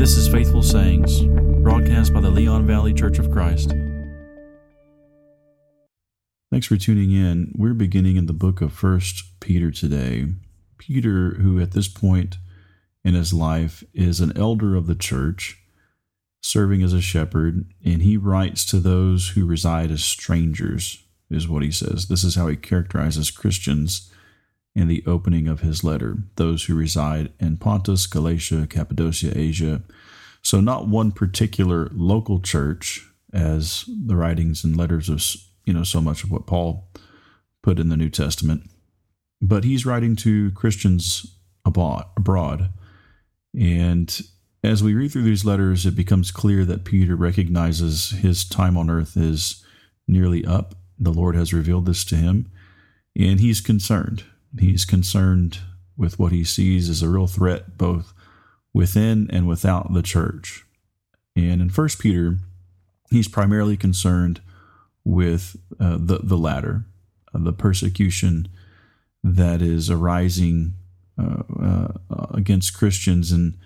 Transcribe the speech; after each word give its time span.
This 0.00 0.16
is 0.16 0.28
Faithful 0.28 0.62
Sayings, 0.62 1.24
broadcast 1.62 2.14
by 2.14 2.22
the 2.22 2.30
Leon 2.30 2.66
Valley 2.66 2.94
Church 2.94 3.18
of 3.18 3.30
Christ. 3.30 3.74
Thanks 6.50 6.66
for 6.66 6.78
tuning 6.78 7.10
in. 7.10 7.52
We're 7.54 7.74
beginning 7.74 8.16
in 8.16 8.24
the 8.24 8.32
book 8.32 8.62
of 8.62 8.72
First 8.72 9.38
Peter 9.40 9.70
today. 9.70 10.28
Peter, 10.78 11.34
who 11.34 11.60
at 11.60 11.72
this 11.72 11.86
point 11.86 12.38
in 13.04 13.12
his 13.12 13.34
life 13.34 13.84
is 13.92 14.20
an 14.20 14.34
elder 14.38 14.74
of 14.74 14.86
the 14.86 14.94
church, 14.94 15.58
serving 16.40 16.82
as 16.82 16.94
a 16.94 17.02
shepherd, 17.02 17.70
and 17.84 18.00
he 18.00 18.16
writes 18.16 18.64
to 18.70 18.80
those 18.80 19.28
who 19.28 19.44
reside 19.44 19.90
as 19.90 20.02
strangers, 20.02 21.04
is 21.30 21.46
what 21.46 21.62
he 21.62 21.70
says. 21.70 22.08
This 22.08 22.24
is 22.24 22.36
how 22.36 22.46
he 22.46 22.56
characterizes 22.56 23.30
Christians 23.30 24.10
in 24.74 24.88
the 24.88 25.02
opening 25.06 25.48
of 25.48 25.60
his 25.60 25.82
letter 25.82 26.18
those 26.36 26.64
who 26.64 26.74
reside 26.74 27.32
in 27.40 27.56
Pontus, 27.56 28.06
Galatia, 28.06 28.66
Cappadocia, 28.68 29.36
Asia. 29.36 29.82
So, 30.42 30.60
not 30.60 30.88
one 30.88 31.12
particular 31.12 31.90
local 31.92 32.40
church, 32.40 33.06
as 33.32 33.84
the 33.86 34.16
writings 34.16 34.64
and 34.64 34.76
letters 34.76 35.08
of, 35.08 35.22
you 35.64 35.72
know, 35.72 35.84
so 35.84 36.00
much 36.00 36.24
of 36.24 36.30
what 36.30 36.46
Paul 36.46 36.88
put 37.62 37.78
in 37.78 37.88
the 37.88 37.96
New 37.96 38.08
Testament, 38.08 38.62
but 39.40 39.64
he's 39.64 39.86
writing 39.86 40.16
to 40.16 40.50
Christians 40.52 41.36
abroad. 41.64 42.70
And 43.58 44.20
as 44.62 44.82
we 44.82 44.94
read 44.94 45.12
through 45.12 45.22
these 45.22 45.44
letters, 45.44 45.86
it 45.86 45.96
becomes 45.96 46.30
clear 46.30 46.64
that 46.64 46.84
Peter 46.84 47.16
recognizes 47.16 48.10
his 48.10 48.44
time 48.44 48.76
on 48.76 48.90
earth 48.90 49.16
is 49.16 49.64
nearly 50.06 50.44
up. 50.44 50.74
The 50.98 51.12
Lord 51.12 51.34
has 51.34 51.52
revealed 51.52 51.86
this 51.86 52.04
to 52.06 52.16
him, 52.16 52.50
and 53.16 53.40
he's 53.40 53.60
concerned. 53.60 54.24
He's 54.58 54.84
concerned 54.84 55.60
with 55.96 56.18
what 56.18 56.32
he 56.32 56.44
sees 56.44 56.88
as 56.88 57.02
a 57.02 57.08
real 57.08 57.26
threat 57.26 57.76
both 57.76 58.12
within 58.72 59.28
and 59.30 59.46
without 59.46 59.92
the 59.92 60.02
church. 60.02 60.64
And 61.36 61.60
in 61.60 61.70
First 61.70 61.98
Peter, 61.98 62.38
he's 63.10 63.28
primarily 63.28 63.76
concerned 63.76 64.40
with 65.04 65.56
uh, 65.78 65.98
the 65.98 66.20
the 66.22 66.36
latter, 66.36 66.84
uh, 67.34 67.38
the 67.42 67.52
persecution 67.52 68.48
that 69.22 69.62
is 69.62 69.90
arising 69.90 70.74
uh, 71.18 71.42
uh 71.60 71.88
against 72.32 72.76
Christians, 72.76 73.32
and 73.32 73.56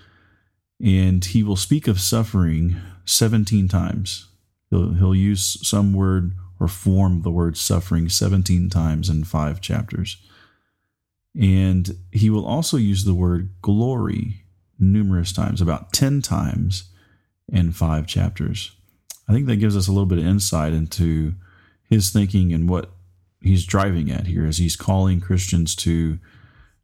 and 0.83 1.25
he 1.25 1.43
will 1.43 1.57
speak 1.57 1.89
of 1.89 2.01
suffering 2.01 2.77
seventeen 3.05 3.69
times. 3.69 4.29
He'll 4.71 4.95
he'll 4.95 5.15
use 5.15 5.59
some 5.67 5.93
word 5.93 6.33
or 6.61 6.69
form 6.69 7.23
the 7.23 7.31
word 7.31 7.57
suffering 7.57 8.09
seventeen 8.09 8.71
times 8.71 9.09
in 9.09 9.25
five 9.25 9.61
chapters. 9.61 10.17
And 11.39 11.97
he 12.13 12.31
will 12.31 12.47
also 12.47 12.77
use 12.77 13.05
the 13.05 13.15
word 13.15 13.51
glory 13.61 14.45
numerous 14.79 15.33
times, 15.33 15.61
about 15.61 15.93
10 15.93 16.23
times 16.23 16.91
in 17.49 17.73
five 17.73 18.07
chapters. 18.07 18.73
I 19.29 19.33
think 19.33 19.47
that 19.47 19.57
gives 19.57 19.77
us 19.77 19.89
a 19.89 19.93
little 19.93 20.07
bit 20.07 20.19
of 20.19 20.27
insight 20.27 20.73
into 20.73 21.35
his 21.89 22.11
thinking 22.11 22.53
and 22.53 22.69
what 22.69 22.91
he's 23.41 23.67
driving 23.67 24.11
at 24.11 24.27
here 24.27 24.47
as 24.47 24.59
he's 24.59 24.77
calling 24.77 25.21
Christians 25.21 25.75
to 25.77 26.19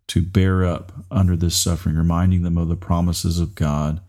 to 0.09 0.23
bear 0.23 0.65
up 0.65 0.91
under 1.09 1.37
this 1.37 1.55
suffering, 1.55 1.95
reminding 1.95 2.43
them 2.43 2.59
of 2.59 2.67
the 2.67 2.75
promises 2.75 3.39
of 3.39 3.55
God 3.55 4.01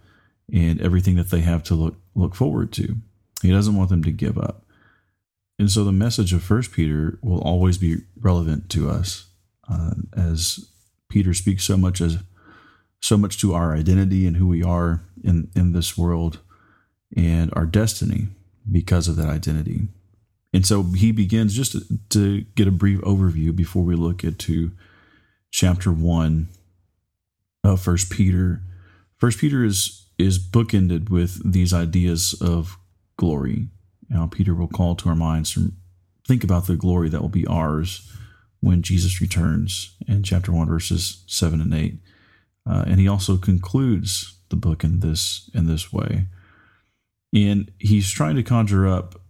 and 0.51 0.81
everything 0.81 1.15
that 1.15 1.29
they 1.29 1.41
have 1.41 1.61
to 1.63 1.75
look 1.75 1.95
look 2.15 2.35
forward 2.35 2.71
to. 2.73 2.95
He 3.41 3.51
doesn't 3.51 3.75
want 3.75 3.89
them 3.89 4.03
to 4.03 4.11
give 4.11 4.37
up. 4.37 4.65
And 5.59 5.69
so 5.69 5.83
the 5.83 5.91
message 5.91 6.33
of 6.33 6.41
First 6.41 6.71
Peter 6.71 7.19
will 7.21 7.41
always 7.41 7.77
be 7.77 7.97
relevant 8.19 8.69
to 8.71 8.89
us 8.89 9.27
uh, 9.71 9.91
as 10.15 10.69
Peter 11.09 11.33
speaks 11.33 11.63
so 11.63 11.77
much 11.77 12.01
as 12.01 12.17
so 12.99 13.17
much 13.17 13.39
to 13.39 13.53
our 13.53 13.75
identity 13.75 14.27
and 14.27 14.37
who 14.37 14.47
we 14.47 14.63
are 14.63 15.01
in 15.23 15.49
in 15.55 15.73
this 15.73 15.97
world 15.97 16.39
and 17.15 17.51
our 17.55 17.65
destiny 17.65 18.27
because 18.69 19.07
of 19.07 19.15
that 19.15 19.29
identity. 19.29 19.87
And 20.53 20.65
so 20.65 20.83
he 20.83 21.11
begins 21.11 21.55
just 21.55 21.71
to, 21.71 21.81
to 22.09 22.41
get 22.55 22.67
a 22.67 22.71
brief 22.71 22.99
overview 23.01 23.55
before 23.55 23.83
we 23.83 23.95
look 23.95 24.23
into 24.23 24.71
chapter 25.49 25.91
one 25.91 26.49
of 27.63 27.81
First 27.81 28.09
Peter. 28.09 28.61
First 29.17 29.39
Peter 29.39 29.63
is 29.63 30.07
is 30.17 30.37
bookended 30.37 31.09
with 31.09 31.51
these 31.51 31.73
ideas 31.73 32.35
of 32.41 32.77
glory. 33.17 33.67
Now 34.09 34.27
Peter 34.27 34.53
will 34.53 34.67
call 34.67 34.95
to 34.95 35.09
our 35.09 35.15
minds 35.15 35.53
to 35.53 35.71
think 36.27 36.43
about 36.43 36.67
the 36.67 36.75
glory 36.75 37.09
that 37.09 37.21
will 37.21 37.29
be 37.29 37.47
ours 37.47 38.07
when 38.61 38.81
Jesus 38.81 39.19
returns 39.19 39.95
in 40.07 40.23
chapter 40.23 40.51
1 40.51 40.67
verses 40.67 41.23
7 41.27 41.59
and 41.59 41.73
8 41.73 41.97
uh, 42.69 42.83
and 42.87 42.99
he 42.99 43.07
also 43.07 43.37
concludes 43.37 44.35
the 44.49 44.55
book 44.55 44.83
in 44.83 44.99
this 44.99 45.49
in 45.53 45.67
this 45.67 45.91
way. 45.91 46.27
And 47.33 47.71
he's 47.79 48.11
trying 48.11 48.35
to 48.35 48.43
conjure 48.43 48.87
up 48.87 49.21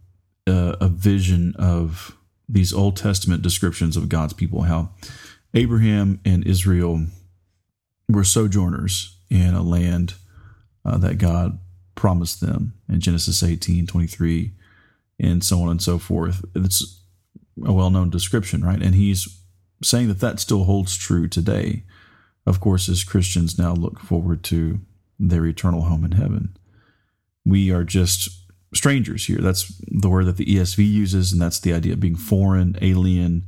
uh, 0.48 0.76
a 0.82 0.88
vision 0.88 1.54
of 1.58 2.18
these 2.50 2.74
Old 2.74 2.98
Testament 2.98 3.42
descriptions 3.42 3.96
of 3.96 4.10
God's 4.10 4.34
people 4.34 4.64
how 4.64 4.90
Abraham 5.54 6.20
and 6.26 6.46
Israel 6.46 7.06
were 8.10 8.24
sojourners 8.24 9.18
in 9.30 9.54
a 9.54 9.62
land 9.62 10.16
uh, 10.84 10.98
that 10.98 11.18
God 11.18 11.60
promised 11.96 12.42
them 12.42 12.74
in 12.90 13.00
Genesis 13.00 13.44
18 13.44 13.88
23 13.88 14.52
and 15.20 15.44
so 15.44 15.62
on 15.62 15.70
and 15.70 15.82
so 15.82 15.98
forth. 16.00 16.44
It's 16.56 17.01
a 17.64 17.74
well 17.74 17.90
known 17.90 18.10
description, 18.10 18.64
right? 18.64 18.82
And 18.82 18.96
he's 18.96 19.42
saying 19.84 20.08
that 20.08 20.20
that 20.20 20.40
still 20.40 20.66
holds 20.66 20.98
true 20.98 21.28
today. 21.28 21.84
Of 22.46 22.60
course, 22.60 22.90
as 22.90 23.04
Christians 23.04 23.58
now 23.58 23.74
look 23.74 24.00
forward 24.00 24.44
to 24.46 24.80
their 25.20 25.46
eternal 25.46 25.82
home 25.82 26.04
in 26.04 26.14
heaven. 26.14 26.58
We 27.46 27.72
are 27.72 27.84
just 27.84 28.30
strangers 28.74 29.26
here. 29.26 29.40
That's 29.40 29.68
the 29.88 30.10
word 30.10 30.26
that 30.26 30.38
the 30.38 30.46
ESV 30.46 30.90
uses, 30.90 31.32
and 31.32 31.42
that's 31.42 31.60
the 31.60 31.74
idea 31.74 31.94
of 31.94 32.00
being 32.00 32.16
foreign, 32.16 32.78
alien. 32.82 33.44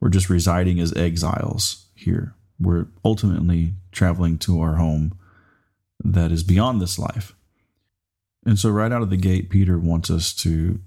We're 0.00 0.08
just 0.08 0.30
residing 0.30 0.80
as 0.80 0.92
exiles 0.94 1.86
here. 1.94 2.34
We're 2.58 2.88
ultimately 3.04 3.74
traveling 3.92 4.38
to 4.38 4.60
our 4.60 4.76
home 4.76 5.12
that 6.02 6.32
is 6.32 6.42
beyond 6.42 6.80
this 6.80 6.98
life. 6.98 7.34
And 8.44 8.58
so, 8.58 8.70
right 8.70 8.90
out 8.90 9.02
of 9.02 9.10
the 9.10 9.16
gate, 9.16 9.50
Peter 9.50 9.78
wants 9.78 10.10
us 10.10 10.34
to 10.36 10.80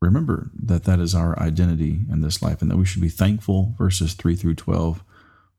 remember 0.00 0.50
that 0.54 0.84
that 0.84 1.00
is 1.00 1.14
our 1.14 1.38
identity 1.38 2.00
in 2.10 2.20
this 2.20 2.42
life 2.42 2.62
and 2.62 2.70
that 2.70 2.76
we 2.76 2.84
should 2.84 3.02
be 3.02 3.08
thankful, 3.08 3.74
verses 3.78 4.14
3 4.14 4.36
through 4.36 4.54
12, 4.54 5.02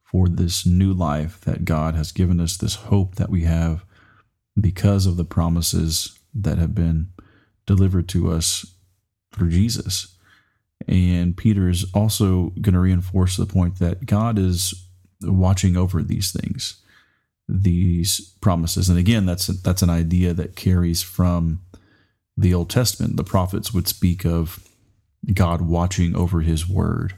for 0.04 0.28
this 0.30 0.66
new 0.66 0.94
life 0.94 1.42
that 1.42 1.66
God 1.66 1.96
has 1.96 2.12
given 2.12 2.40
us, 2.40 2.56
this 2.56 2.76
hope 2.76 3.16
that 3.16 3.30
we 3.30 3.44
have 3.44 3.84
because 4.60 5.06
of 5.06 5.18
the 5.18 5.26
promises 5.26 6.18
that 6.34 6.58
have 6.58 6.74
been 6.74 7.10
delivered 7.66 8.08
to 8.10 8.32
us 8.32 8.74
through 9.34 9.50
Jesus. 9.50 10.16
And 10.88 11.36
Peter 11.36 11.70
is 11.70 11.86
also 11.94 12.54
going 12.62 12.74
to 12.74 12.80
reinforce 12.80 13.36
the 13.36 13.46
point 13.46 13.80
that 13.80 14.06
God 14.06 14.40
is 14.40 14.88
watching 15.22 15.76
over 15.76 16.02
these 16.02 16.32
things, 16.32 16.82
these 17.50 18.36
promises. 18.42 18.90
And 18.90 18.98
again, 18.98 19.26
that's 19.26 19.48
that's 19.48 19.82
an 19.82 19.90
idea 19.90 20.34
that 20.34 20.56
carries 20.56 21.02
from 21.02 21.62
the 22.38 22.54
Old 22.54 22.70
Testament, 22.70 23.18
the 23.18 23.24
prophets 23.24 23.74
would 23.74 23.88
speak 23.88 24.26
of 24.26 24.64
God 25.34 25.62
watching 25.62 26.16
over 26.16 26.42
His 26.42 26.70
word 26.70 27.16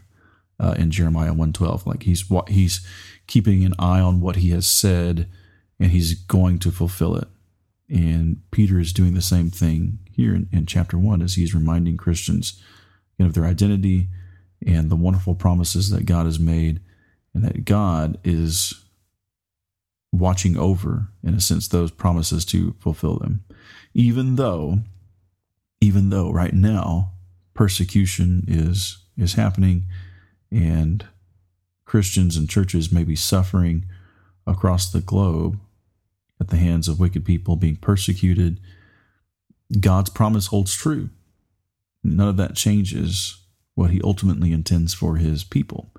uh, 0.59 0.75
in 0.77 0.91
Jeremiah 0.91 1.33
one 1.33 1.53
twelve, 1.53 1.85
like 1.85 2.03
He's 2.03 2.23
He's 2.47 2.87
keeping 3.27 3.65
an 3.65 3.73
eye 3.77 3.99
on 3.99 4.21
what 4.21 4.37
He 4.37 4.51
has 4.51 4.65
said, 4.65 5.29
and 5.79 5.91
He's 5.91 6.13
going 6.13 6.59
to 6.59 6.71
fulfill 6.71 7.15
it. 7.15 7.27
And 7.89 8.41
Peter 8.51 8.79
is 8.79 8.93
doing 8.93 9.13
the 9.15 9.21
same 9.21 9.49
thing 9.49 9.99
here 10.11 10.35
in, 10.35 10.47
in 10.51 10.65
chapter 10.65 10.97
one, 10.97 11.21
as 11.21 11.35
he's 11.35 11.55
reminding 11.55 11.97
Christians 11.97 12.61
you 13.17 13.25
know, 13.25 13.29
of 13.29 13.33
their 13.33 13.45
identity 13.45 14.09
and 14.65 14.89
the 14.89 14.95
wonderful 14.95 15.33
promises 15.33 15.89
that 15.89 16.05
God 16.05 16.25
has 16.25 16.39
made, 16.39 16.81
and 17.33 17.43
that 17.43 17.65
God 17.65 18.19
is 18.23 18.85
watching 20.11 20.57
over, 20.57 21.07
in 21.23 21.33
a 21.33 21.39
sense, 21.39 21.67
those 21.67 21.91
promises 21.91 22.45
to 22.45 22.75
fulfill 22.79 23.17
them, 23.17 23.43
even 23.93 24.35
though 24.35 24.79
even 25.81 26.09
though 26.09 26.31
right 26.31 26.53
now 26.53 27.13
persecution 27.53 28.43
is 28.47 29.03
is 29.17 29.33
happening 29.33 29.85
and 30.51 31.05
Christians 31.85 32.37
and 32.37 32.49
churches 32.49 32.91
may 32.91 33.03
be 33.03 33.15
suffering 33.15 33.85
across 34.45 34.91
the 34.91 35.01
globe 35.01 35.59
at 36.39 36.49
the 36.49 36.57
hands 36.57 36.87
of 36.87 36.99
wicked 36.99 37.25
people 37.25 37.55
being 37.55 37.75
persecuted, 37.75 38.59
God's 39.79 40.09
promise 40.09 40.47
holds 40.47 40.73
true. 40.73 41.09
None 42.03 42.29
of 42.29 42.37
that 42.37 42.55
changes 42.55 43.37
what 43.75 43.91
he 43.91 43.99
ultimately 44.03 44.53
intends 44.53 44.93
for 44.93 45.17
his 45.17 45.43
people. 45.43 45.91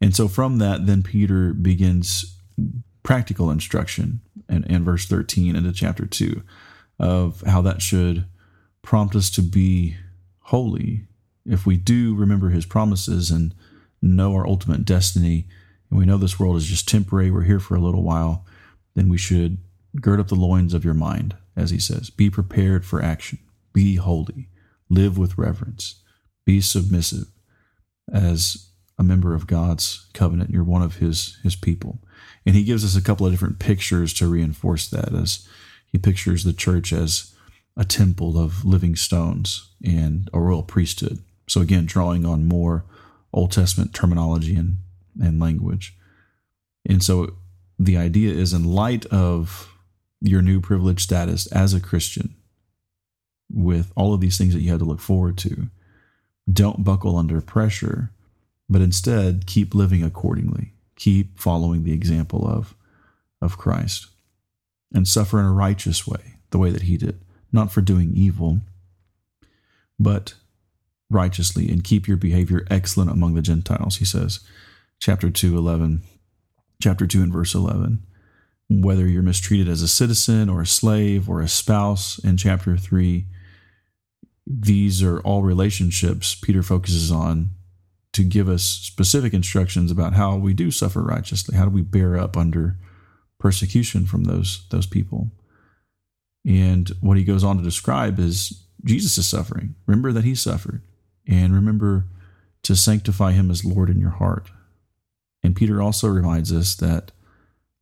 And 0.00 0.14
so 0.14 0.28
from 0.28 0.58
that, 0.58 0.86
then 0.86 1.02
Peter 1.02 1.52
begins 1.52 2.38
practical 3.02 3.50
instruction 3.50 4.20
in, 4.48 4.64
in 4.64 4.84
verse 4.84 5.06
13 5.06 5.54
into 5.54 5.72
chapter 5.72 6.06
2 6.06 6.42
of 6.98 7.42
how 7.42 7.62
that 7.62 7.80
should 7.80 8.26
prompt 8.86 9.14
us 9.14 9.28
to 9.28 9.42
be 9.42 9.96
holy 10.44 11.02
if 11.44 11.66
we 11.66 11.76
do 11.76 12.14
remember 12.14 12.48
his 12.48 12.64
promises 12.64 13.30
and 13.30 13.54
know 14.00 14.32
our 14.34 14.46
ultimate 14.46 14.84
destiny 14.84 15.46
and 15.90 15.98
we 15.98 16.06
know 16.06 16.16
this 16.16 16.38
world 16.38 16.56
is 16.56 16.66
just 16.66 16.88
temporary 16.88 17.30
we're 17.30 17.42
here 17.42 17.60
for 17.60 17.74
a 17.74 17.80
little 17.80 18.02
while 18.02 18.46
then 18.94 19.08
we 19.08 19.18
should 19.18 19.58
Gird 20.00 20.20
up 20.20 20.28
the 20.28 20.34
loins 20.34 20.74
of 20.74 20.84
your 20.84 20.94
mind, 20.94 21.36
as 21.56 21.70
he 21.70 21.78
says. 21.78 22.10
Be 22.10 22.28
prepared 22.30 22.84
for 22.84 23.02
action. 23.02 23.38
Be 23.72 23.96
holy. 23.96 24.48
Live 24.88 25.18
with 25.18 25.38
reverence. 25.38 26.02
Be 26.44 26.60
submissive 26.60 27.26
as 28.12 28.70
a 28.98 29.02
member 29.02 29.34
of 29.34 29.46
God's 29.46 30.06
covenant. 30.12 30.50
You're 30.50 30.64
one 30.64 30.82
of 30.82 30.96
his 30.96 31.38
his 31.42 31.56
people. 31.56 31.98
And 32.44 32.54
he 32.54 32.64
gives 32.64 32.84
us 32.84 32.96
a 32.96 33.02
couple 33.02 33.26
of 33.26 33.32
different 33.32 33.58
pictures 33.58 34.12
to 34.14 34.28
reinforce 34.28 34.88
that 34.90 35.12
as 35.12 35.46
he 35.86 35.98
pictures 35.98 36.44
the 36.44 36.52
church 36.52 36.92
as 36.92 37.34
a 37.76 37.84
temple 37.84 38.38
of 38.38 38.64
living 38.64 38.96
stones 38.96 39.70
and 39.84 40.28
a 40.32 40.40
royal 40.40 40.62
priesthood. 40.62 41.22
So 41.46 41.60
again, 41.60 41.86
drawing 41.86 42.24
on 42.24 42.48
more 42.48 42.84
Old 43.32 43.52
Testament 43.52 43.94
terminology 43.94 44.56
and, 44.56 44.78
and 45.20 45.40
language. 45.40 45.96
And 46.88 47.02
so 47.02 47.34
the 47.78 47.96
idea 47.96 48.32
is 48.32 48.52
in 48.52 48.64
light 48.64 49.04
of 49.06 49.72
your 50.20 50.42
new 50.42 50.60
privileged 50.60 51.00
status 51.00 51.46
as 51.48 51.74
a 51.74 51.80
Christian, 51.80 52.34
with 53.52 53.92
all 53.94 54.14
of 54.14 54.20
these 54.20 54.38
things 54.38 54.54
that 54.54 54.62
you 54.62 54.70
have 54.70 54.80
to 54.80 54.84
look 54.84 55.00
forward 55.00 55.36
to, 55.38 55.68
don't 56.50 56.84
buckle 56.84 57.16
under 57.16 57.40
pressure, 57.40 58.10
but 58.68 58.80
instead 58.80 59.46
keep 59.46 59.74
living 59.74 60.02
accordingly 60.02 60.72
keep 60.96 61.38
following 61.38 61.84
the 61.84 61.92
example 61.92 62.46
of, 62.48 62.74
of 63.40 63.58
Christ 63.58 64.06
and 64.92 65.06
suffer 65.06 65.38
in 65.38 65.46
a 65.46 65.52
righteous 65.52 66.06
way, 66.06 66.38
the 66.50 66.58
way 66.58 66.70
that 66.70 66.82
he 66.82 66.96
did, 66.96 67.20
not 67.56 67.72
for 67.72 67.80
doing 67.80 68.12
evil, 68.14 68.60
but 69.98 70.34
righteously, 71.10 71.68
and 71.68 71.82
keep 71.82 72.06
your 72.06 72.16
behavior 72.16 72.64
excellent 72.70 73.10
among 73.10 73.34
the 73.34 73.42
Gentiles, 73.42 73.96
he 73.96 74.04
says. 74.04 74.40
Chapter 75.00 75.30
2, 75.30 75.56
11, 75.56 76.02
chapter 76.80 77.06
2 77.06 77.22
and 77.22 77.32
verse 77.32 77.54
11. 77.54 78.04
Whether 78.68 79.06
you're 79.06 79.22
mistreated 79.22 79.68
as 79.68 79.82
a 79.82 79.88
citizen 79.88 80.48
or 80.48 80.60
a 80.60 80.66
slave 80.66 81.28
or 81.28 81.40
a 81.40 81.48
spouse 81.48 82.18
in 82.18 82.36
chapter 82.36 82.76
3, 82.76 83.24
these 84.46 85.02
are 85.02 85.20
all 85.20 85.42
relationships 85.42 86.34
Peter 86.34 86.62
focuses 86.62 87.10
on 87.10 87.50
to 88.12 88.22
give 88.22 88.48
us 88.48 88.62
specific 88.62 89.34
instructions 89.34 89.90
about 89.90 90.14
how 90.14 90.36
we 90.36 90.54
do 90.54 90.70
suffer 90.70 91.02
righteously. 91.02 91.56
How 91.56 91.64
do 91.64 91.70
we 91.70 91.82
bear 91.82 92.18
up 92.18 92.36
under 92.36 92.76
persecution 93.38 94.06
from 94.06 94.24
those 94.24 94.66
those 94.70 94.86
people? 94.86 95.30
And 96.46 96.88
what 97.00 97.16
he 97.16 97.24
goes 97.24 97.42
on 97.42 97.56
to 97.56 97.62
describe 97.62 98.18
is 98.18 98.62
Jesus' 98.84 99.26
suffering. 99.26 99.74
Remember 99.86 100.12
that 100.12 100.24
he 100.24 100.34
suffered, 100.34 100.82
and 101.26 101.54
remember 101.54 102.06
to 102.62 102.76
sanctify 102.76 103.32
him 103.32 103.50
as 103.50 103.64
Lord 103.64 103.90
in 103.90 103.98
your 103.98 104.10
heart. 104.10 104.50
And 105.42 105.56
Peter 105.56 105.82
also 105.82 106.08
reminds 106.08 106.52
us 106.52 106.74
that, 106.76 107.10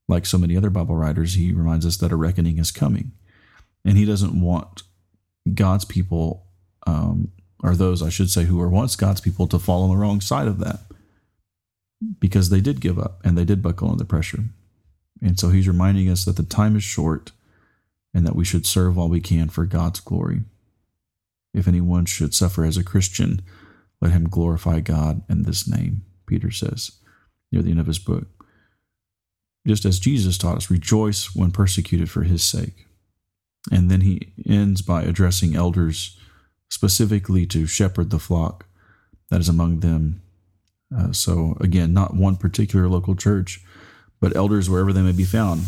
like 0.09 0.27
so 0.27 0.39
many 0.39 0.57
other 0.57 0.71
Bible 0.71 0.97
writers, 0.97 1.35
he 1.35 1.53
reminds 1.53 1.85
us 1.85 1.99
that 1.99 2.13
a 2.13 2.17
reckoning 2.17 2.59
is 2.59 2.71
coming, 2.71 3.13
and 3.85 3.99
he 3.99 4.05
doesn't 4.05 4.41
want 4.41 4.83
God's 5.53 5.85
people 5.85 6.47
um, 6.87 7.33
or 7.63 7.75
those, 7.75 8.03
I 8.03 8.09
should 8.11 8.31
say, 8.31 8.45
who 8.45 8.59
were 8.59 8.69
once 8.69 8.97
God's 8.97 9.21
people 9.21 9.47
to 9.49 9.59
fall 9.59 9.85
on 9.85 9.91
the 9.91 9.97
wrong 9.97 10.21
side 10.21 10.47
of 10.47 10.59
that 10.59 10.81
because 12.19 12.51
they 12.51 12.61
did 12.61 12.81
give 12.81 12.99
up 12.99 13.21
and 13.25 13.37
they 13.37 13.45
did 13.45 13.63
buckle 13.63 13.91
under 13.91 14.05
pressure. 14.05 14.45
And 15.23 15.39
so 15.39 15.49
he's 15.49 15.69
reminding 15.69 16.11
us 16.11 16.25
that 16.27 16.37
the 16.37 16.43
time 16.43 16.77
is 16.77 16.85
short 16.85 17.33
and 18.15 18.27
that 18.27 18.37
we 18.37 18.45
should 18.45 18.65
serve 18.65 18.97
while 18.97 19.09
we 19.09 19.21
can 19.21 19.49
for 19.49 19.67
God's 19.67 20.01
glory. 20.01 20.43
If 21.53 21.69
anyone 21.69 22.07
should 22.07 22.33
suffer 22.35 22.65
as 22.65 22.77
a 22.77 22.85
Christian, 22.85 23.43
let 24.01 24.13
him 24.13 24.29
glorify 24.29 24.81
God 24.81 25.23
in 25.29 25.43
this 25.43 25.69
name, 25.69 26.05
Peter 26.27 26.51
says 26.51 26.93
near 27.55 27.63
the 27.63 27.71
end 27.71 27.81
of 27.81 27.87
his 27.87 28.01
book. 28.01 28.27
Just 29.67 29.85
as 29.85 29.99
Jesus 29.99 30.37
taught 30.37 30.57
us, 30.57 30.71
rejoice 30.71 31.35
when 31.35 31.53
persecuted 31.53 32.11
for 32.11 32.25
his 32.25 32.43
sake. 32.43 32.87
And 33.73 33.91
then 33.91 34.03
he 34.03 34.33
ends 34.47 34.83
by 34.83 35.03
addressing 35.03 35.57
elders 35.57 36.19
specifically 36.69 37.47
to 37.47 37.67
shepherd 37.67 38.11
the 38.11 38.19
flock 38.19 38.67
that 39.31 39.41
is 39.41 39.49
among 39.49 39.81
them. 39.81 40.21
Uh, 40.95 41.13
so, 41.13 41.57
again, 41.61 41.95
not 41.95 42.15
one 42.15 42.37
particular 42.37 42.89
local 42.89 43.15
church, 43.15 43.61
but 44.21 44.37
elders 44.37 44.69
wherever 44.69 44.93
they 44.93 45.01
may 45.01 45.13
be 45.13 45.25
found 45.25 45.61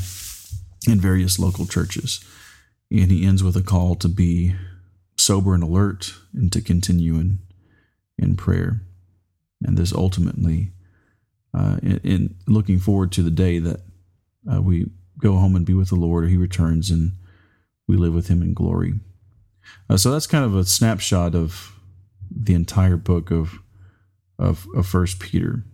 in 0.87 1.01
various 1.01 1.39
local 1.39 1.67
churches. 1.67 2.23
And 2.91 3.11
he 3.11 3.27
ends 3.27 3.43
with 3.43 3.57
a 3.57 3.63
call 3.63 3.95
to 3.97 4.09
be 4.09 4.55
sober 5.17 5.55
and 5.55 5.63
alert 5.63 6.15
and 6.35 6.53
to 6.53 6.61
continue 6.61 7.17
in, 7.17 7.39
in 8.19 8.37
prayer. 8.37 8.83
And 9.63 9.77
this 9.77 9.93
ultimately, 9.93 10.73
uh, 11.53 11.79
in, 11.83 12.01
in, 12.05 12.35
looking 12.47 12.79
forward 12.79 13.13
to 13.13 13.23
the 13.23 13.31
day 13.31 13.59
that 13.59 13.81
uh, 14.53 14.61
we 14.61 14.91
go 15.19 15.37
home 15.37 15.57
and 15.57 15.67
be 15.67 15.75
with 15.75 15.89
the 15.89 15.97
Lord, 15.97 16.25
or 16.25 16.29
he 16.29 16.37
returns 16.37 16.91
and 16.91 17.13
we 17.89 17.97
live 17.97 18.15
with 18.15 18.29
him 18.29 18.43
in 18.43 18.55
glory. 18.55 18.95
Uh, 19.89 19.97
so 19.97 20.11
that's 20.11 20.27
kind 20.27 20.45
of 20.45 20.55
a 20.55 20.65
snapshot 20.65 21.35
of 21.35 21.73
the 22.31 22.55
entire 22.55 22.97
book 22.97 23.31
of 23.31 23.59
of, 24.39 24.67
of 24.77 24.87
First 24.87 25.19
Peter. 25.19 25.65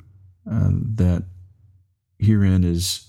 Uh, 0.50 0.70
that 0.94 1.24
herein 2.18 2.64
is 2.64 3.08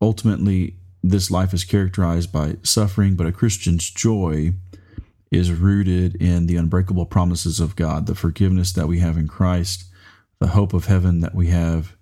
ultimately 0.00 0.76
this 1.02 1.30
life 1.30 1.54
is 1.54 1.64
characterized 1.64 2.32
by 2.32 2.56
suffering, 2.62 3.14
but 3.14 3.26
a 3.26 3.32
Christian's 3.32 3.88
joy 3.90 4.52
is 5.30 5.52
rooted 5.52 6.16
in 6.16 6.46
the 6.46 6.56
unbreakable 6.56 7.06
promises 7.06 7.60
of 7.60 7.76
God, 7.76 8.06
the 8.06 8.14
forgiveness 8.14 8.72
that 8.72 8.88
we 8.88 9.00
have 9.00 9.16
in 9.16 9.28
Christ, 9.28 9.84
the 10.38 10.48
hope 10.48 10.72
of 10.72 10.86
heaven 10.86 11.20
that 11.20 11.34
we 11.34 11.48
have, 11.48 11.96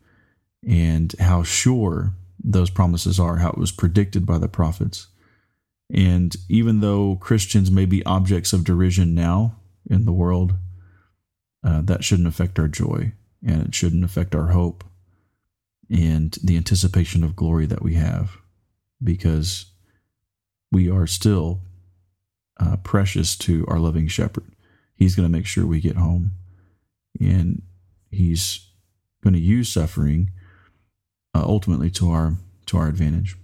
and 0.67 1.15
how 1.19 1.43
sure 1.43 2.13
those 2.43 2.71
promises 2.71 3.19
are, 3.19 3.37
how 3.37 3.51
it 3.51 3.59
was 3.59 3.73
predicted 3.73 4.25
by 4.25 4.39
the 4.39 4.49
prophets. 4.49 5.09
And 5.93 6.35
even 6.49 6.81
though 6.81 7.17
Christians 7.17 7.71
may 7.71 7.85
be 7.85 8.05
objects 8.05 8.53
of 8.53 8.65
derision 8.65 9.15
now 9.15 9.57
in 9.89 10.05
the 10.05 10.13
world, 10.13 10.55
uh, 11.65 11.83
that 11.83 12.05
shouldn't 12.05 12.29
affect 12.29 12.59
our 12.59 12.69
joy 12.69 13.13
and 13.45 13.67
it 13.67 13.75
shouldn't 13.75 14.05
affect 14.05 14.35
our 14.35 14.49
hope 14.49 14.85
and 15.91 16.37
the 16.43 16.57
anticipation 16.57 17.23
of 17.23 17.37
glory 17.37 17.67
that 17.67 17.83
we 17.83 17.95
have 17.95 18.39
because 19.03 19.67
we 20.73 20.91
are 20.91 21.07
still 21.07 21.61
uh, 22.59 22.77
precious 22.79 23.37
to 23.37 23.65
our 23.69 23.79
loving 23.79 24.09
shepherd. 24.09 24.55
He's 24.95 25.15
going 25.15 25.29
to 25.29 25.33
make 25.33 25.47
sure 25.47 25.67
we 25.67 25.81
get 25.81 25.97
home 25.97 26.33
and 27.21 27.63
he's 28.11 28.69
going 29.23 29.35
to 29.35 29.41
use 29.41 29.69
suffering 29.69 30.31
uh, 31.35 31.43
ultimately 31.45 31.91
to 31.91 32.11
our 32.11 32.37
to 32.67 32.79
our 32.79 32.89
advantage. 32.89 33.37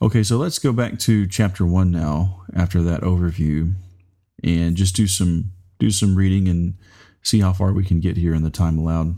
Okay, 0.00 0.22
so 0.22 0.36
let's 0.36 0.58
go 0.58 0.72
back 0.72 0.98
to 1.00 1.26
chapter 1.26 1.66
one 1.66 1.90
now 1.90 2.42
after 2.54 2.82
that 2.82 3.00
overview 3.02 3.72
and 4.44 4.76
just 4.76 4.94
do 4.94 5.06
some 5.06 5.52
do 5.78 5.90
some 5.90 6.14
reading 6.14 6.48
and 6.48 6.74
see 7.22 7.40
how 7.40 7.52
far 7.52 7.72
we 7.72 7.84
can 7.84 8.00
get 8.00 8.16
here 8.16 8.34
in 8.34 8.42
the 8.42 8.50
time 8.50 8.78
allowed. 8.78 9.16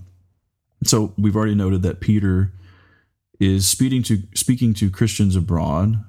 So 0.84 1.12
we've 1.18 1.36
already 1.36 1.54
noted 1.54 1.82
that 1.82 2.00
Peter 2.00 2.52
is 3.40 3.66
speaking 3.66 4.02
to 4.04 4.22
speaking 4.34 4.74
to 4.74 4.90
Christians 4.90 5.34
abroad, 5.34 6.04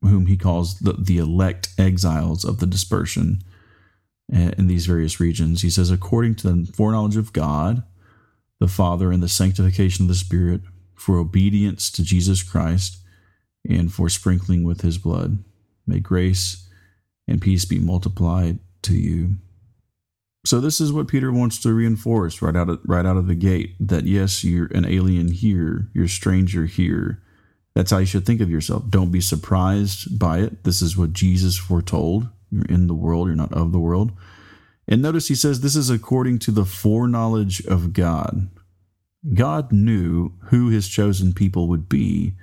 whom 0.00 0.26
he 0.26 0.36
calls 0.36 0.78
the, 0.78 0.94
the 0.94 1.18
elect 1.18 1.68
exiles 1.78 2.44
of 2.44 2.58
the 2.58 2.66
dispersion 2.66 3.42
eh, 4.32 4.52
in 4.56 4.66
these 4.66 4.86
various 4.86 5.20
regions. 5.20 5.62
He 5.62 5.70
says, 5.70 5.90
according 5.90 6.36
to 6.36 6.50
the 6.50 6.72
foreknowledge 6.72 7.16
of 7.16 7.32
God, 7.32 7.82
the 8.58 8.68
Father, 8.68 9.12
and 9.12 9.22
the 9.22 9.28
sanctification 9.28 10.04
of 10.04 10.08
the 10.08 10.14
Spirit, 10.14 10.62
for 10.94 11.18
obedience 11.18 11.90
to 11.92 12.02
Jesus 12.02 12.42
Christ 12.42 12.98
and 13.68 13.92
for 13.92 14.08
sprinkling 14.08 14.64
with 14.64 14.80
his 14.80 14.98
blood. 14.98 15.44
May 15.86 16.00
grace 16.00 16.68
and 17.28 17.40
peace 17.40 17.64
be 17.64 17.78
multiplied 17.78 18.58
to 18.82 18.94
you. 18.94 19.36
So 20.44 20.60
this 20.60 20.80
is 20.80 20.92
what 20.92 21.08
Peter 21.08 21.32
wants 21.32 21.58
to 21.60 21.74
reinforce 21.74 22.40
right 22.40 22.56
out 22.56 22.68
of 22.68 22.80
right 22.84 23.04
out 23.04 23.16
of 23.16 23.26
the 23.26 23.34
gate 23.34 23.74
that 23.80 24.04
yes, 24.04 24.44
you're 24.44 24.66
an 24.66 24.84
alien 24.84 25.32
here, 25.32 25.88
you're 25.94 26.04
a 26.04 26.08
stranger 26.08 26.66
here. 26.66 27.22
That's 27.74 27.90
how 27.90 27.98
you 27.98 28.06
should 28.06 28.26
think 28.26 28.40
of 28.40 28.50
yourself. 28.50 28.84
Don't 28.88 29.10
be 29.10 29.20
surprised 29.20 30.18
by 30.18 30.38
it. 30.38 30.64
This 30.64 30.80
is 30.80 30.96
what 30.96 31.12
Jesus 31.12 31.56
foretold. 31.56 32.28
You're 32.50 32.64
in 32.64 32.86
the 32.86 32.94
world, 32.94 33.26
you're 33.26 33.36
not 33.36 33.52
of 33.52 33.72
the 33.72 33.78
world. 33.78 34.12
And 34.86 35.02
notice 35.02 35.28
he 35.28 35.34
says 35.34 35.60
this 35.60 35.76
is 35.76 35.90
according 35.90 36.38
to 36.40 36.50
the 36.50 36.64
foreknowledge 36.64 37.64
of 37.66 37.92
God. 37.92 38.48
God 39.34 39.70
knew 39.72 40.32
who 40.46 40.70
his 40.70 40.88
chosen 40.88 41.34
people 41.34 41.68
would 41.68 41.88
be 41.88 42.34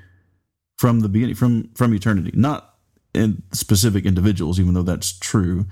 from 0.78 1.00
the 1.00 1.10
beginning, 1.10 1.36
from 1.36 1.70
from 1.74 1.94
eternity, 1.94 2.32
not 2.34 2.76
in 3.14 3.42
specific 3.54 4.06
individuals, 4.06 4.60
even 4.60 4.74
though 4.74 4.84
that's 4.84 5.18
true 5.18 5.66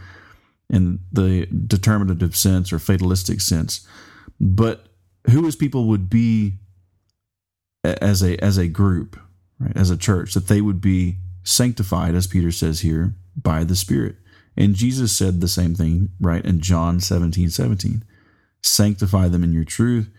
in 0.73 0.99
the 1.11 1.45
determinative 1.45 2.35
sense 2.35 2.73
or 2.73 2.79
fatalistic 2.79 3.39
sense, 3.39 3.87
but 4.39 4.87
who 5.29 5.45
his 5.45 5.55
people 5.55 5.85
would 5.85 6.09
be 6.09 6.55
as 7.83 8.23
a 8.23 8.43
as 8.43 8.57
a 8.57 8.67
group, 8.67 9.19
right, 9.59 9.77
as 9.77 9.91
a 9.91 9.97
church, 9.97 10.33
that 10.33 10.47
they 10.47 10.61
would 10.61 10.81
be 10.81 11.17
sanctified, 11.43 12.15
as 12.15 12.25
Peter 12.25 12.51
says 12.51 12.79
here, 12.79 13.13
by 13.39 13.63
the 13.63 13.75
Spirit. 13.75 14.15
And 14.57 14.75
Jesus 14.75 15.15
said 15.15 15.41
the 15.41 15.47
same 15.47 15.75
thing, 15.75 16.09
right, 16.19 16.43
in 16.43 16.59
John 16.59 16.99
17, 16.99 17.49
17. 17.49 18.03
Sanctify 18.61 19.27
them 19.27 19.43
in 19.43 19.53
your 19.53 19.63
truth. 19.63 20.09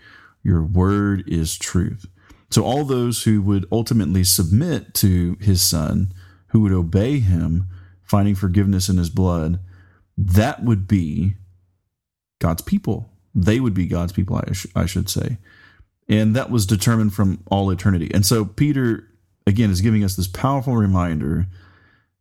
Your 0.42 0.62
word 0.62 1.24
is 1.26 1.58
truth. 1.58 2.06
So, 2.50 2.62
all 2.64 2.84
those 2.84 3.24
who 3.24 3.42
would 3.42 3.66
ultimately 3.72 4.22
submit 4.22 4.94
to 4.94 5.36
his 5.40 5.62
son, 5.62 6.12
who 6.48 6.60
would 6.60 6.72
obey 6.72 7.18
him, 7.18 7.68
finding 8.04 8.36
forgiveness 8.36 8.88
in 8.88 8.98
his 8.98 9.10
blood, 9.10 9.58
that 10.16 10.62
would 10.64 10.86
be 10.86 11.34
God's 12.40 12.62
people. 12.62 13.10
They 13.34 13.60
would 13.60 13.74
be 13.74 13.86
God's 13.86 14.12
people, 14.12 14.36
I, 14.36 14.52
sh- 14.52 14.66
I 14.74 14.86
should 14.86 15.08
say. 15.08 15.38
And 16.08 16.36
that 16.36 16.50
was 16.50 16.66
determined 16.66 17.14
from 17.14 17.42
all 17.46 17.70
eternity. 17.70 18.10
And 18.12 18.24
so, 18.24 18.44
Peter, 18.44 19.08
again, 19.46 19.70
is 19.70 19.80
giving 19.80 20.04
us 20.04 20.16
this 20.16 20.28
powerful 20.28 20.76
reminder 20.76 21.46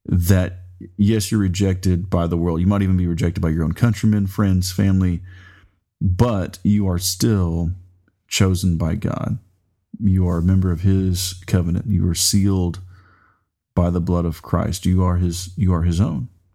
that 0.05 0.63
yes, 0.97 1.31
you're 1.31 1.39
rejected 1.39 2.09
by 2.09 2.27
the 2.27 2.37
world. 2.37 2.59
You 2.59 2.67
might 2.67 2.81
even 2.81 2.97
be 2.97 3.07
rejected 3.07 3.41
by 3.41 3.49
your 3.49 3.63
own 3.63 3.73
countrymen, 3.73 4.27
friends, 4.27 4.71
family, 4.71 5.21
but 6.01 6.59
you 6.63 6.87
are 6.87 6.99
still 6.99 7.71
chosen 8.27 8.77
by 8.77 8.95
God. 8.95 9.39
You 9.99 10.27
are 10.27 10.37
a 10.37 10.43
member 10.43 10.71
of 10.71 10.81
his 10.81 11.41
covenant. 11.45 11.85
You 11.87 12.09
are 12.09 12.15
sealed 12.15 12.79
by 13.75 13.89
the 13.89 14.01
blood 14.01 14.25
of 14.25 14.41
Christ. 14.41 14.85
You 14.85 15.03
are 15.03 15.17
his 15.17 15.51
you 15.55 15.73
are 15.73 15.83
his 15.83 16.01
own. 16.01 16.29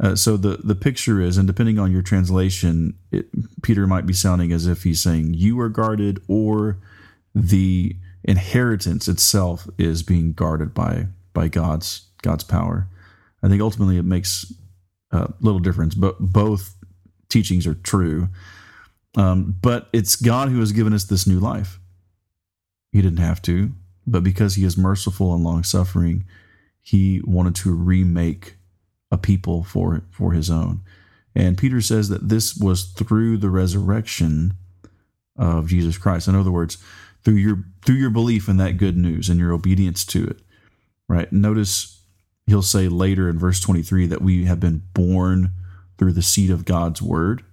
Uh, 0.00 0.16
so 0.16 0.36
the 0.36 0.58
the 0.64 0.74
picture 0.74 1.20
is, 1.20 1.36
and 1.36 1.46
depending 1.46 1.78
on 1.78 1.92
your 1.92 2.02
translation, 2.02 2.94
it, 3.10 3.26
Peter 3.62 3.86
might 3.86 4.06
be 4.06 4.12
sounding 4.12 4.52
as 4.52 4.66
if 4.66 4.82
he's 4.82 5.00
saying 5.00 5.34
you 5.34 5.58
are 5.60 5.68
guarded, 5.68 6.20
or 6.28 6.78
the 7.34 7.96
inheritance 8.24 9.08
itself 9.08 9.68
is 9.78 10.02
being 10.02 10.32
guarded 10.32 10.74
by 10.74 11.06
by 11.32 11.48
God's 11.48 12.08
God's 12.22 12.44
power. 12.44 12.88
I 13.42 13.48
think 13.48 13.60
ultimately 13.62 13.96
it 13.96 14.04
makes 14.04 14.52
little 15.40 15.58
difference, 15.58 15.94
but 15.94 16.18
both 16.18 16.74
teachings 17.28 17.66
are 17.66 17.74
true. 17.74 18.28
Um, 19.16 19.56
but 19.60 19.88
it's 19.92 20.16
God 20.16 20.48
who 20.48 20.60
has 20.60 20.72
given 20.72 20.94
us 20.94 21.04
this 21.04 21.26
new 21.26 21.38
life. 21.38 21.78
He 22.92 23.02
didn't 23.02 23.18
have 23.18 23.42
to, 23.42 23.72
but 24.06 24.22
because 24.22 24.54
He 24.54 24.64
is 24.64 24.76
merciful 24.76 25.34
and 25.34 25.44
long 25.44 25.64
suffering, 25.64 26.24
He 26.80 27.20
wanted 27.24 27.54
to 27.56 27.74
remake 27.74 28.56
a 29.12 29.18
people 29.18 29.62
for 29.62 30.02
for 30.10 30.32
His 30.32 30.50
own. 30.50 30.80
And 31.36 31.56
Peter 31.56 31.80
says 31.80 32.08
that 32.08 32.28
this 32.28 32.56
was 32.56 32.82
through 32.82 33.36
the 33.38 33.50
resurrection 33.50 34.54
of 35.36 35.68
Jesus 35.68 35.96
Christ. 35.96 36.26
In 36.26 36.34
other 36.34 36.50
words, 36.50 36.78
through 37.24 37.34
your 37.34 37.64
through 37.86 37.96
your 37.96 38.10
belief 38.10 38.48
in 38.48 38.56
that 38.56 38.78
good 38.78 38.96
news 38.96 39.28
and 39.28 39.38
your 39.38 39.52
obedience 39.52 40.04
to 40.06 40.24
it 40.24 40.40
right? 41.12 41.30
Notice 41.30 42.00
he'll 42.46 42.62
say 42.62 42.88
later 42.88 43.28
in 43.28 43.38
verse 43.38 43.60
23 43.60 44.06
that 44.06 44.22
we 44.22 44.46
have 44.46 44.58
been 44.58 44.82
born 44.94 45.50
through 45.98 46.12
the 46.12 46.22
seed 46.22 46.50
of 46.50 46.64
God's 46.64 47.02
word. 47.02 47.44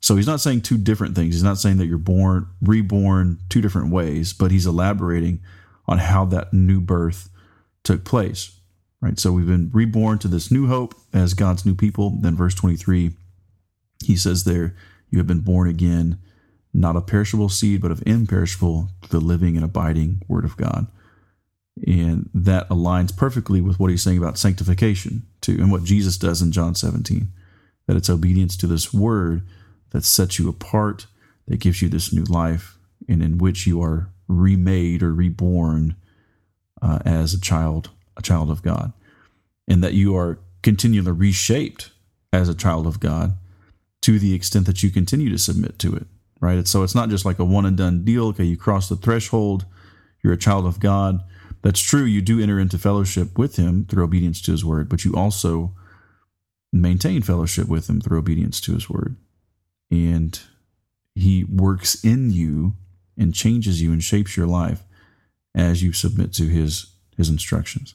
So 0.00 0.16
he's 0.16 0.26
not 0.26 0.40
saying 0.40 0.60
two 0.60 0.76
different 0.76 1.14
things. 1.14 1.34
He's 1.34 1.42
not 1.42 1.58
saying 1.58 1.78
that 1.78 1.86
you're 1.86 1.96
born, 1.96 2.46
reborn 2.60 3.38
two 3.48 3.62
different 3.62 3.90
ways, 3.90 4.34
but 4.34 4.50
he's 4.50 4.66
elaborating 4.66 5.40
on 5.86 5.96
how 5.96 6.26
that 6.26 6.52
new 6.52 6.80
birth 6.80 7.30
took 7.84 8.04
place, 8.04 8.60
right? 9.04 9.18
So 9.18 9.32
we've 9.32 9.46
been 9.46 9.70
reborn 9.72 10.18
to 10.20 10.28
this 10.28 10.50
new 10.50 10.66
hope 10.66 10.94
as 11.12 11.34
God's 11.34 11.66
new 11.66 11.74
people. 11.74 12.16
Then 12.20 12.34
verse 12.34 12.54
23, 12.54 13.10
he 14.02 14.16
says 14.16 14.44
there, 14.44 14.74
you 15.10 15.18
have 15.18 15.26
been 15.26 15.40
born 15.40 15.68
again, 15.68 16.18
not 16.72 16.96
of 16.96 17.06
perishable 17.06 17.50
seed, 17.50 17.82
but 17.82 17.90
of 17.90 18.02
imperishable, 18.06 18.88
the 19.10 19.20
living 19.20 19.56
and 19.56 19.64
abiding 19.64 20.22
word 20.26 20.46
of 20.46 20.56
God. 20.56 20.86
And 21.86 22.30
that 22.32 22.66
aligns 22.70 23.14
perfectly 23.14 23.60
with 23.60 23.78
what 23.78 23.90
he's 23.90 24.02
saying 24.02 24.16
about 24.16 24.38
sanctification, 24.38 25.26
too, 25.42 25.56
and 25.60 25.70
what 25.70 25.84
Jesus 25.84 26.16
does 26.16 26.40
in 26.40 26.50
John 26.50 26.74
17. 26.74 27.28
That 27.86 27.96
it's 27.96 28.08
obedience 28.08 28.56
to 28.56 28.66
this 28.66 28.94
word 28.94 29.42
that 29.90 30.04
sets 30.04 30.38
you 30.38 30.48
apart, 30.48 31.08
that 31.46 31.60
gives 31.60 31.82
you 31.82 31.90
this 31.90 32.10
new 32.10 32.24
life, 32.24 32.78
and 33.06 33.22
in 33.22 33.36
which 33.36 33.66
you 33.66 33.82
are 33.82 34.08
remade 34.28 35.02
or 35.02 35.12
reborn 35.12 35.94
uh, 36.80 37.00
as 37.04 37.34
a 37.34 37.40
child, 37.40 37.90
a 38.16 38.22
child 38.22 38.50
of 38.50 38.62
God. 38.62 38.92
And 39.66 39.82
that 39.82 39.94
you 39.94 40.16
are 40.16 40.38
continually 40.62 41.12
reshaped 41.12 41.90
as 42.32 42.48
a 42.48 42.54
child 42.54 42.86
of 42.86 43.00
God 43.00 43.36
to 44.02 44.18
the 44.18 44.34
extent 44.34 44.66
that 44.66 44.82
you 44.82 44.90
continue 44.90 45.30
to 45.30 45.38
submit 45.38 45.78
to 45.78 45.94
it, 45.94 46.06
right? 46.40 46.66
So 46.66 46.82
it's 46.82 46.94
not 46.94 47.08
just 47.08 47.24
like 47.24 47.38
a 47.38 47.44
one 47.44 47.64
and 47.64 47.76
done 47.76 48.04
deal. 48.04 48.26
Okay, 48.28 48.44
you 48.44 48.56
cross 48.56 48.88
the 48.88 48.96
threshold, 48.96 49.64
you're 50.22 50.34
a 50.34 50.38
child 50.38 50.66
of 50.66 50.80
God 50.80 51.20
that's 51.62 51.80
true. 51.80 52.04
You 52.04 52.20
do 52.20 52.42
enter 52.42 52.60
into 52.60 52.76
fellowship 52.76 53.38
with 53.38 53.56
him 53.56 53.86
through 53.86 54.04
obedience 54.04 54.42
to 54.42 54.52
his 54.52 54.64
word, 54.64 54.90
but 54.90 55.04
you 55.06 55.14
also 55.14 55.74
maintain 56.74 57.22
fellowship 57.22 57.68
with 57.68 57.88
him 57.88 58.02
through 58.02 58.18
obedience 58.18 58.60
to 58.62 58.74
his 58.74 58.90
word. 58.90 59.16
And 59.90 60.38
he 61.14 61.44
works 61.44 62.04
in 62.04 62.30
you 62.30 62.74
and 63.16 63.34
changes 63.34 63.80
you 63.80 63.92
and 63.92 64.04
shapes 64.04 64.36
your 64.36 64.46
life 64.46 64.82
as 65.54 65.82
you 65.82 65.92
submit 65.92 66.34
to 66.34 66.48
his 66.48 66.90
his 67.16 67.30
instructions. 67.30 67.94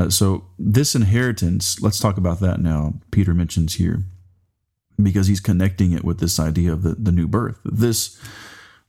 Uh, 0.00 0.08
so 0.08 0.46
this 0.58 0.94
inheritance, 0.94 1.82
let's 1.82 1.98
talk 1.98 2.16
about 2.16 2.40
that 2.40 2.58
now. 2.58 2.94
Peter 3.10 3.34
mentions 3.34 3.74
here 3.74 4.02
because 5.02 5.26
he's 5.26 5.40
connecting 5.40 5.92
it 5.92 6.04
with 6.04 6.20
this 6.20 6.40
idea 6.40 6.72
of 6.72 6.82
the, 6.82 6.94
the 6.94 7.12
new 7.12 7.28
birth. 7.28 7.60
This 7.66 8.18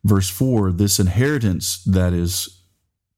verse 0.06 0.30
4, 0.30 0.72
this 0.72 1.00
inheritance 1.00 1.84
that 1.84 2.14
is 2.14 2.62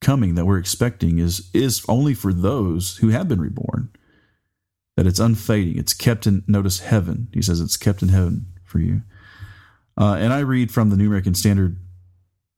coming 0.02 0.34
that 0.34 0.46
we're 0.46 0.58
expecting 0.58 1.20
is 1.20 1.50
is 1.54 1.86
only 1.88 2.16
for 2.16 2.34
those 2.34 2.98
who 2.98 3.10
have 3.10 3.28
been 3.28 3.40
reborn. 3.40 3.90
That 4.98 5.06
it's 5.06 5.20
unfading. 5.20 5.78
It's 5.78 5.94
kept 5.94 6.26
in 6.26 6.44
notice 6.48 6.80
heaven. 6.80 7.28
He 7.32 7.44
says 7.44 7.62
it's 7.62 7.78
kept 7.78 8.02
in 8.02 8.10
heaven 8.10 8.48
for 8.64 8.80
you. 8.80 9.04
Uh, 10.00 10.16
and 10.16 10.34
I 10.34 10.40
read 10.40 10.72
from 10.72 10.90
the 10.90 10.98
New 10.98 11.08
American 11.08 11.36
Standard 11.36 11.78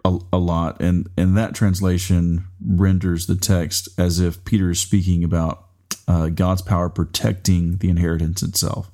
a, 0.06 0.18
a, 0.32 0.38
lot, 0.38 0.80
and 0.80 1.10
and 1.18 1.36
that 1.36 1.54
translation 1.56 2.46
renders 2.66 3.26
the 3.28 3.36
text 3.36 3.90
as 3.98 4.20
if 4.20 4.46
Peter 4.46 4.70
is 4.70 4.80
speaking 4.80 5.24
about 5.24 5.66
uh, 6.08 6.30
God's 6.30 6.62
power 6.62 6.90
protecting 6.90 7.78
the 7.78 7.90
inheritance 7.90 8.42
itself. 8.42 8.90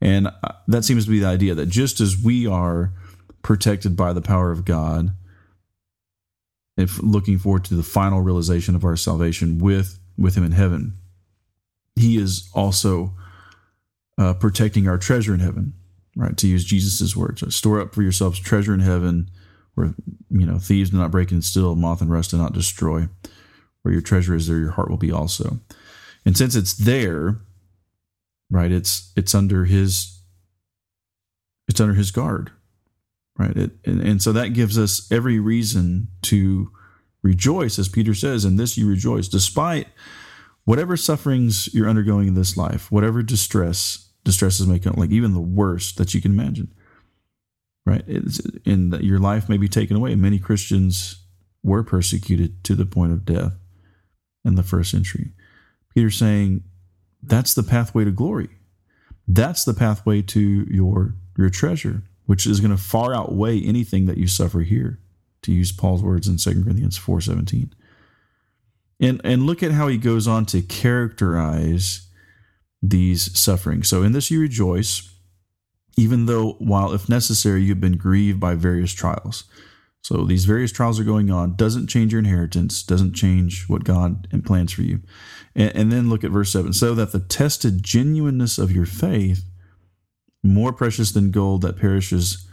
And 0.00 0.28
uh, 0.28 0.52
that 0.68 0.84
seems 0.84 1.04
to 1.04 1.10
be 1.10 1.18
the 1.18 1.26
idea 1.26 1.54
that 1.54 1.66
just 1.66 2.00
as 2.00 2.16
we 2.16 2.46
are 2.46 2.92
protected 3.42 3.96
by 3.96 4.12
the 4.12 4.22
power 4.22 4.50
of 4.50 4.64
God, 4.64 5.10
if 6.76 7.02
looking 7.02 7.38
forward 7.38 7.64
to 7.64 7.74
the 7.74 7.82
final 7.82 8.20
realization 8.20 8.74
of 8.74 8.84
our 8.84 8.96
salvation 8.96 9.58
with 9.58 9.98
with 10.16 10.36
him 10.36 10.44
in 10.44 10.52
heaven 10.52 10.96
he 11.96 12.16
is 12.16 12.48
also 12.54 13.12
uh, 14.18 14.34
protecting 14.34 14.88
our 14.88 14.98
treasure 14.98 15.34
in 15.34 15.40
heaven 15.40 15.74
right 16.16 16.36
to 16.36 16.46
use 16.46 16.64
jesus' 16.64 17.16
words 17.16 17.54
store 17.54 17.80
up 17.80 17.94
for 17.94 18.02
yourselves 18.02 18.38
treasure 18.38 18.74
in 18.74 18.80
heaven 18.80 19.30
where 19.74 19.94
you 20.30 20.46
know 20.46 20.58
thieves 20.58 20.90
do 20.90 20.96
not 20.96 21.10
break 21.10 21.30
and 21.30 21.44
steal 21.44 21.74
moth 21.74 22.00
and 22.00 22.10
rust 22.10 22.30
do 22.30 22.38
not 22.38 22.52
destroy 22.52 23.08
where 23.82 23.92
your 23.92 24.02
treasure 24.02 24.34
is 24.34 24.46
there 24.46 24.58
your 24.58 24.72
heart 24.72 24.90
will 24.90 24.96
be 24.96 25.12
also 25.12 25.58
and 26.24 26.36
since 26.36 26.54
it's 26.54 26.74
there 26.74 27.40
right 28.50 28.72
it's 28.72 29.12
it's 29.16 29.34
under 29.34 29.64
his 29.64 30.20
it's 31.68 31.80
under 31.80 31.94
his 31.94 32.10
guard 32.10 32.50
right? 33.38 33.56
It, 33.56 33.72
and, 33.84 34.00
and 34.00 34.22
so 34.22 34.32
that 34.32 34.54
gives 34.54 34.78
us 34.78 35.10
every 35.10 35.38
reason 35.38 36.08
to 36.22 36.70
rejoice, 37.22 37.78
as 37.78 37.88
Peter 37.88 38.14
says, 38.14 38.44
in 38.44 38.56
this 38.56 38.76
you 38.76 38.88
rejoice, 38.88 39.28
despite 39.28 39.88
whatever 40.64 40.96
sufferings 40.96 41.72
you're 41.74 41.88
undergoing 41.88 42.28
in 42.28 42.34
this 42.34 42.56
life, 42.56 42.90
whatever 42.90 43.22
distress 43.22 44.08
distresses 44.24 44.66
may 44.66 44.78
come, 44.78 44.94
like 44.96 45.10
even 45.10 45.34
the 45.34 45.40
worst 45.40 45.98
that 45.98 46.14
you 46.14 46.20
can 46.20 46.32
imagine, 46.32 46.72
right? 47.86 48.04
It's, 48.06 48.40
and 48.66 48.92
that 48.92 49.04
your 49.04 49.18
life 49.18 49.48
may 49.48 49.56
be 49.56 49.68
taken 49.68 49.96
away. 49.96 50.14
Many 50.14 50.38
Christians 50.38 51.24
were 51.62 51.82
persecuted 51.82 52.64
to 52.64 52.74
the 52.74 52.86
point 52.86 53.12
of 53.12 53.24
death 53.24 53.54
in 54.44 54.54
the 54.54 54.62
first 54.62 54.90
century. 54.90 55.32
Peter's 55.94 56.16
saying 56.16 56.62
that's 57.22 57.54
the 57.54 57.62
pathway 57.62 58.04
to 58.04 58.10
glory. 58.10 58.50
That's 59.26 59.64
the 59.64 59.74
pathway 59.74 60.22
to 60.22 60.40
your 60.40 61.14
your 61.36 61.50
treasure 61.50 62.02
which 62.26 62.46
is 62.46 62.60
going 62.60 62.70
to 62.70 62.82
far 62.82 63.14
outweigh 63.14 63.60
anything 63.60 64.06
that 64.06 64.18
you 64.18 64.26
suffer 64.26 64.60
here, 64.60 64.98
to 65.42 65.52
use 65.52 65.72
Paul's 65.72 66.02
words 66.02 66.26
in 66.26 66.38
2 66.38 66.62
Corinthians 66.62 66.98
4:17. 66.98 67.72
And 69.00 69.20
and 69.24 69.44
look 69.44 69.62
at 69.62 69.72
how 69.72 69.88
he 69.88 69.98
goes 69.98 70.26
on 70.26 70.46
to 70.46 70.62
characterize 70.62 72.08
these 72.80 73.36
sufferings. 73.38 73.88
So 73.88 74.02
in 74.02 74.12
this 74.12 74.30
you 74.30 74.40
rejoice, 74.40 75.13
even 75.96 76.26
though 76.26 76.52
while 76.54 76.92
if 76.92 77.08
necessary 77.08 77.62
you've 77.62 77.80
been 77.80 77.96
grieved 77.96 78.40
by 78.40 78.54
various 78.54 78.92
trials. 78.92 79.44
So 80.02 80.24
these 80.24 80.44
various 80.44 80.70
trials 80.70 81.00
are 81.00 81.04
going 81.04 81.30
on. 81.30 81.56
Doesn't 81.56 81.86
change 81.86 82.12
your 82.12 82.18
inheritance. 82.18 82.82
Doesn't 82.82 83.14
change 83.14 83.64
what 83.68 83.84
God 83.84 84.28
plans 84.44 84.72
for 84.72 84.82
you. 84.82 85.00
And, 85.54 85.74
and 85.74 85.92
then 85.92 86.10
look 86.10 86.24
at 86.24 86.30
verse 86.30 86.52
seven. 86.52 86.74
So 86.74 86.94
that 86.94 87.12
the 87.12 87.20
tested 87.20 87.82
genuineness 87.82 88.58
of 88.58 88.70
your 88.70 88.84
faith, 88.84 89.44
more 90.42 90.74
precious 90.74 91.10
than 91.12 91.30
gold 91.30 91.62
that 91.62 91.78
perishes, 91.78 92.46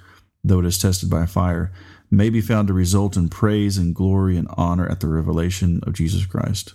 though 0.43 0.59
it 0.59 0.65
is 0.65 0.77
tested 0.77 1.09
by 1.09 1.25
fire, 1.25 1.73
may 2.09 2.29
be 2.29 2.39
found 2.39 2.69
to 2.69 2.73
result 2.73 3.17
in 3.17 3.27
praise 3.27 3.77
and 3.77 3.93
glory 3.93 4.37
and 4.37 4.47
honor 4.55 4.87
at 4.87 5.01
the 5.01 5.07
revelation 5.07 5.81
of 5.83 5.93
Jesus 5.93 6.25
Christ. 6.25 6.73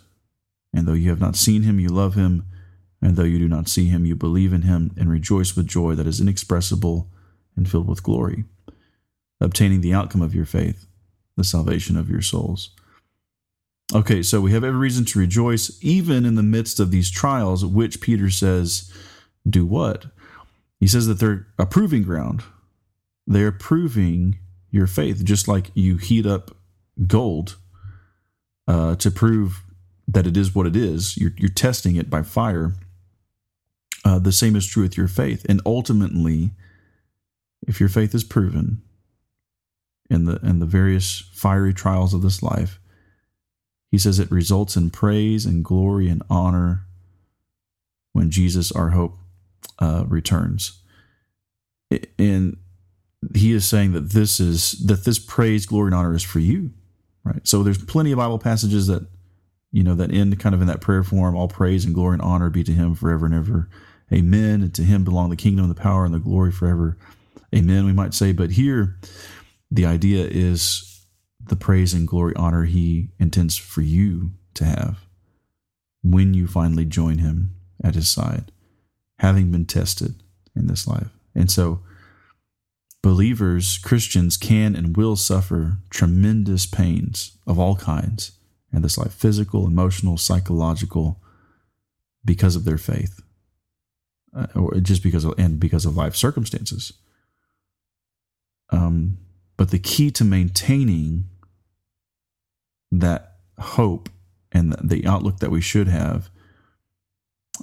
And 0.74 0.86
though 0.86 0.92
you 0.92 1.08
have 1.08 1.20
not 1.20 1.36
seen 1.36 1.62
him, 1.62 1.80
you 1.80 1.88
love 1.88 2.16
him. 2.16 2.44
And 3.02 3.16
though 3.16 3.24
you 3.24 3.38
do 3.38 3.48
not 3.48 3.68
see 3.68 3.86
him, 3.86 4.06
you 4.06 4.14
believe 4.14 4.52
in 4.52 4.62
him 4.62 4.92
and 4.96 5.10
rejoice 5.10 5.54
with 5.54 5.66
joy 5.66 5.94
that 5.94 6.06
is 6.06 6.20
inexpressible 6.20 7.08
and 7.56 7.68
filled 7.70 7.88
with 7.88 8.02
glory 8.02 8.44
obtaining 9.40 9.80
the 9.80 9.94
outcome 9.94 10.22
of 10.22 10.34
your 10.34 10.44
faith, 10.44 10.86
the 11.36 11.44
salvation 11.44 11.96
of 11.96 12.10
your 12.10 12.22
souls. 12.22 12.70
Okay, 13.94 14.22
so 14.22 14.40
we 14.40 14.52
have 14.52 14.64
every 14.64 14.78
reason 14.78 15.04
to 15.06 15.18
rejoice, 15.18 15.78
even 15.80 16.24
in 16.24 16.34
the 16.34 16.42
midst 16.42 16.80
of 16.80 16.90
these 16.90 17.10
trials, 17.10 17.64
which 17.64 18.00
Peter 18.00 18.30
says, 18.30 18.92
do 19.48 19.64
what? 19.64 20.06
He 20.80 20.88
says 20.88 21.06
that 21.06 21.20
they're 21.20 21.46
a 21.58 21.66
proving 21.66 22.02
ground. 22.02 22.42
They're 23.26 23.52
proving 23.52 24.38
your 24.70 24.86
faith, 24.86 25.24
just 25.24 25.46
like 25.46 25.70
you 25.74 25.98
heat 25.98 26.26
up 26.26 26.56
gold 27.06 27.56
uh, 28.66 28.96
to 28.96 29.10
prove 29.10 29.62
that 30.08 30.26
it 30.26 30.36
is 30.36 30.54
what 30.54 30.66
it 30.66 30.76
is. 30.76 31.16
You're, 31.16 31.32
you're 31.36 31.48
testing 31.48 31.96
it 31.96 32.10
by 32.10 32.22
fire. 32.22 32.72
Uh, 34.06 34.18
the 34.18 34.32
same 34.32 34.54
is 34.54 34.66
true 34.66 34.84
with 34.84 34.96
your 34.96 35.08
faith. 35.08 35.44
And 35.48 35.60
ultimately, 35.66 36.52
if 37.66 37.80
your 37.80 37.88
faith 37.88 38.14
is 38.14 38.24
proven, 38.24 38.82
in 40.08 40.24
the 40.24 40.36
in 40.42 40.60
the 40.60 40.66
various 40.66 41.28
fiery 41.32 41.74
trials 41.74 42.14
of 42.14 42.22
this 42.22 42.42
life. 42.42 42.80
He 43.90 43.98
says 43.98 44.18
it 44.18 44.30
results 44.30 44.76
in 44.76 44.90
praise 44.90 45.46
and 45.46 45.64
glory 45.64 46.08
and 46.08 46.22
honor 46.28 46.86
when 48.12 48.30
Jesus, 48.30 48.72
our 48.72 48.90
hope, 48.90 49.18
uh, 49.78 50.04
returns. 50.06 50.82
And 52.18 52.56
he 53.34 53.52
is 53.52 53.66
saying 53.66 53.92
that 53.92 54.10
this 54.10 54.40
is 54.40 54.72
that 54.86 55.04
this 55.04 55.18
praise, 55.18 55.66
glory, 55.66 55.88
and 55.88 55.94
honor 55.94 56.14
is 56.14 56.22
for 56.22 56.40
you, 56.40 56.72
right? 57.24 57.46
So 57.46 57.62
there's 57.62 57.82
plenty 57.82 58.12
of 58.12 58.18
Bible 58.18 58.38
passages 58.38 58.86
that 58.88 59.06
you 59.72 59.82
know 59.82 59.94
that 59.94 60.12
end 60.12 60.38
kind 60.40 60.54
of 60.54 60.60
in 60.60 60.66
that 60.66 60.80
prayer 60.80 61.02
form. 61.02 61.36
All 61.36 61.48
praise 61.48 61.84
and 61.84 61.94
glory 61.94 62.14
and 62.14 62.22
honor 62.22 62.50
be 62.50 62.64
to 62.64 62.72
Him 62.72 62.94
forever 62.94 63.26
and 63.26 63.34
ever. 63.34 63.68
Amen. 64.12 64.62
And 64.62 64.74
to 64.74 64.82
Him 64.82 65.04
belong 65.04 65.30
the 65.30 65.36
kingdom, 65.36 65.68
the 65.68 65.74
power, 65.74 66.04
and 66.04 66.14
the 66.14 66.18
glory 66.18 66.52
forever. 66.52 66.96
Amen. 67.54 67.86
We 67.86 67.92
might 67.92 68.14
say, 68.14 68.32
but 68.32 68.52
here 68.52 68.96
the 69.70 69.86
idea 69.86 70.26
is 70.26 70.96
the 71.48 71.56
praise 71.56 71.94
and 71.94 72.08
glory 72.08 72.34
honor 72.36 72.64
he 72.64 73.10
intends 73.18 73.56
for 73.56 73.80
you 73.80 74.32
to 74.54 74.64
have 74.64 75.06
when 76.02 76.34
you 76.34 76.46
finally 76.46 76.84
join 76.84 77.18
him 77.18 77.54
at 77.82 77.94
his 77.94 78.08
side 78.08 78.50
having 79.18 79.50
been 79.50 79.66
tested 79.66 80.14
in 80.54 80.66
this 80.66 80.86
life 80.86 81.10
and 81.34 81.50
so 81.50 81.80
believers 83.02 83.78
christians 83.78 84.36
can 84.36 84.74
and 84.74 84.96
will 84.96 85.16
suffer 85.16 85.78
tremendous 85.90 86.66
pains 86.66 87.38
of 87.46 87.58
all 87.58 87.76
kinds 87.76 88.32
in 88.72 88.82
this 88.82 88.98
life 88.98 89.12
physical 89.12 89.66
emotional 89.66 90.16
psychological 90.16 91.20
because 92.24 92.56
of 92.56 92.64
their 92.64 92.78
faith 92.78 93.20
uh, 94.36 94.80
just 94.80 95.02
because 95.02 95.24
of 95.24 95.34
and 95.38 95.58
because 95.58 95.86
of 95.86 95.96
life 95.96 96.14
circumstances 96.14 96.92
um 98.70 99.18
but 99.56 99.70
the 99.70 99.78
key 99.78 100.10
to 100.10 100.24
maintaining 100.24 101.24
that 102.90 103.36
hope 103.58 104.08
and 104.52 104.74
the 104.82 105.06
outlook 105.06 105.38
that 105.38 105.50
we 105.50 105.60
should 105.60 105.88
have 105.88 106.30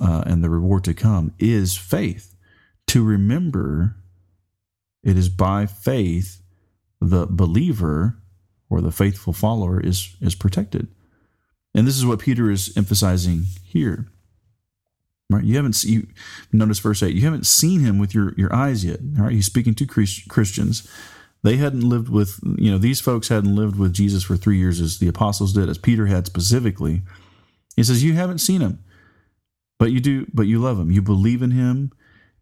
uh, 0.02 0.24
and 0.26 0.44
the 0.44 0.50
reward 0.50 0.84
to 0.86 0.94
come 0.94 1.34
is 1.40 1.78
faith. 1.78 2.36
To 2.88 3.04
remember 3.04 3.96
it 5.04 5.18
is 5.18 5.30
by 5.30 5.66
faith 5.66 6.42
the 7.00 7.26
believer 7.28 8.18
or 8.70 8.82
the 8.82 8.92
faithful 8.92 9.34
follower 9.34 9.80
is, 9.80 10.16
is 10.22 10.36
protected. 10.36 10.88
And 11.76 11.86
this 11.86 11.98
is 11.98 12.06
what 12.06 12.20
Peter 12.20 12.50
is 12.50 12.76
emphasizing 12.78 13.46
here. 13.64 14.08
Right? 15.30 15.44
You 15.44 15.56
haven't 15.56 15.84
you 15.84 16.08
notice 16.52 16.80
verse 16.80 17.02
8, 17.02 17.16
you 17.16 17.22
haven't 17.22 17.46
seen 17.46 17.80
him 17.80 17.98
with 17.98 18.14
your, 18.14 18.34
your 18.36 18.54
eyes 18.54 18.86
yet. 18.86 19.00
All 19.18 19.26
right? 19.26 19.34
He's 19.34 19.46
speaking 19.46 19.74
to 19.76 19.86
Christians 19.86 20.88
they 21.44 21.58
hadn't 21.58 21.88
lived 21.88 22.10
with, 22.10 22.40
you 22.58 22.72
know, 22.72 22.78
these 22.78 23.02
folks 23.02 23.28
hadn't 23.28 23.54
lived 23.54 23.78
with 23.78 23.94
Jesus 23.94 24.24
for 24.24 24.38
three 24.38 24.58
years 24.58 24.80
as 24.80 25.00
the 25.00 25.10
apostles 25.10 25.54
did, 25.54 25.70
as 25.70 25.78
Peter 25.78 26.06
had 26.06 26.26
specifically. 26.26 27.02
He 27.76 27.84
says, 27.84 28.04
You 28.04 28.14
haven't 28.14 28.38
seen 28.38 28.62
him, 28.62 28.84
but 29.78 29.92
you 29.92 30.00
do, 30.00 30.26
but 30.34 30.48
you 30.48 30.60
love 30.60 30.80
him. 30.80 30.90
You 30.90 31.02
believe 31.02 31.42
in 31.42 31.52
him, 31.52 31.92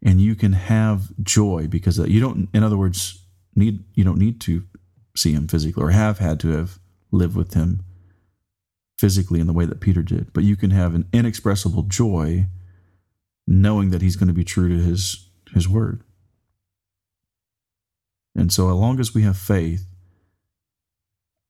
and 0.02 0.20
you 0.20 0.36
can 0.36 0.52
have 0.52 1.12
joy 1.22 1.66
because 1.68 1.98
you 1.98 2.20
don't, 2.20 2.48
in 2.54 2.62
other 2.62 2.76
words, 2.76 3.24
need 3.56 3.84
you 3.94 4.04
don't 4.04 4.18
need 4.18 4.40
to 4.42 4.64
see 5.16 5.32
him 5.32 5.48
physically 5.48 5.82
or 5.82 5.90
have 5.90 6.18
had 6.18 6.38
to 6.40 6.48
have 6.50 6.78
lived 7.10 7.36
with 7.36 7.54
him 7.54 7.82
physically 8.98 9.40
in 9.40 9.48
the 9.48 9.52
way 9.52 9.66
that 9.66 9.80
Peter 9.80 10.02
did, 10.02 10.32
but 10.32 10.44
you 10.44 10.54
can 10.54 10.70
have 10.70 10.94
an 10.94 11.08
inexpressible 11.12 11.82
joy 11.82 12.46
knowing 13.46 13.90
that 13.90 14.02
he's 14.02 14.16
going 14.16 14.28
to 14.28 14.34
be 14.34 14.44
true 14.44 14.68
to 14.68 14.82
his 14.82 15.28
his 15.52 15.68
word. 15.68 16.02
And 18.34 18.52
so, 18.52 18.70
as 18.70 18.76
long 18.76 18.98
as 18.98 19.14
we 19.14 19.22
have 19.22 19.36
faith, 19.36 19.86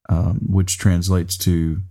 um, 0.08 0.46
which 0.48 0.78
translates 0.78 1.36
to 1.38 1.82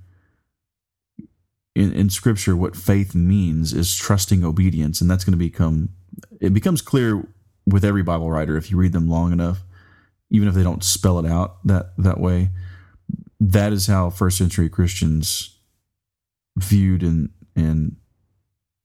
in, 1.76 1.94
in 1.94 2.10
Scripture, 2.10 2.56
what 2.56 2.76
faith 2.76 3.16
means 3.16 3.74
is 3.74 3.96
trusting 3.96 4.44
obedience, 4.44 5.00
and 5.00 5.10
that's 5.10 5.24
going 5.24 5.34
to 5.34 5.38
become 5.38 5.90
it 6.40 6.54
becomes 6.54 6.82
clear 6.82 7.26
with 7.66 7.86
every 7.86 8.04
Bible 8.04 8.30
writer 8.30 8.58
if 8.58 8.70
you 8.70 8.78
read 8.78 8.92
them 8.92 9.10
long 9.10 9.32
enough, 9.32 9.64
even 10.30 10.48
if 10.48 10.54
they 10.54 10.64
don't 10.64 10.84
spell 10.84 11.20
it 11.20 11.26
out 11.26 11.66
that 11.66 11.94
that 11.98 12.20
way. 12.20 12.50
That 13.40 13.74
is 13.74 13.88
how 13.88 14.10
first 14.10 14.38
century 14.38 14.70
Christians 14.70 15.58
viewed 16.58 17.02
and 17.04 17.30
and 17.56 17.96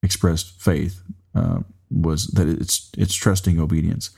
expressed 0.07 0.61
faith 0.61 1.03
uh, 1.35 1.61
was 1.91 2.29
that 2.29 2.49
it's 2.49 2.91
it's 2.97 3.15
trusting 3.15 3.61
obedience. 3.61 4.11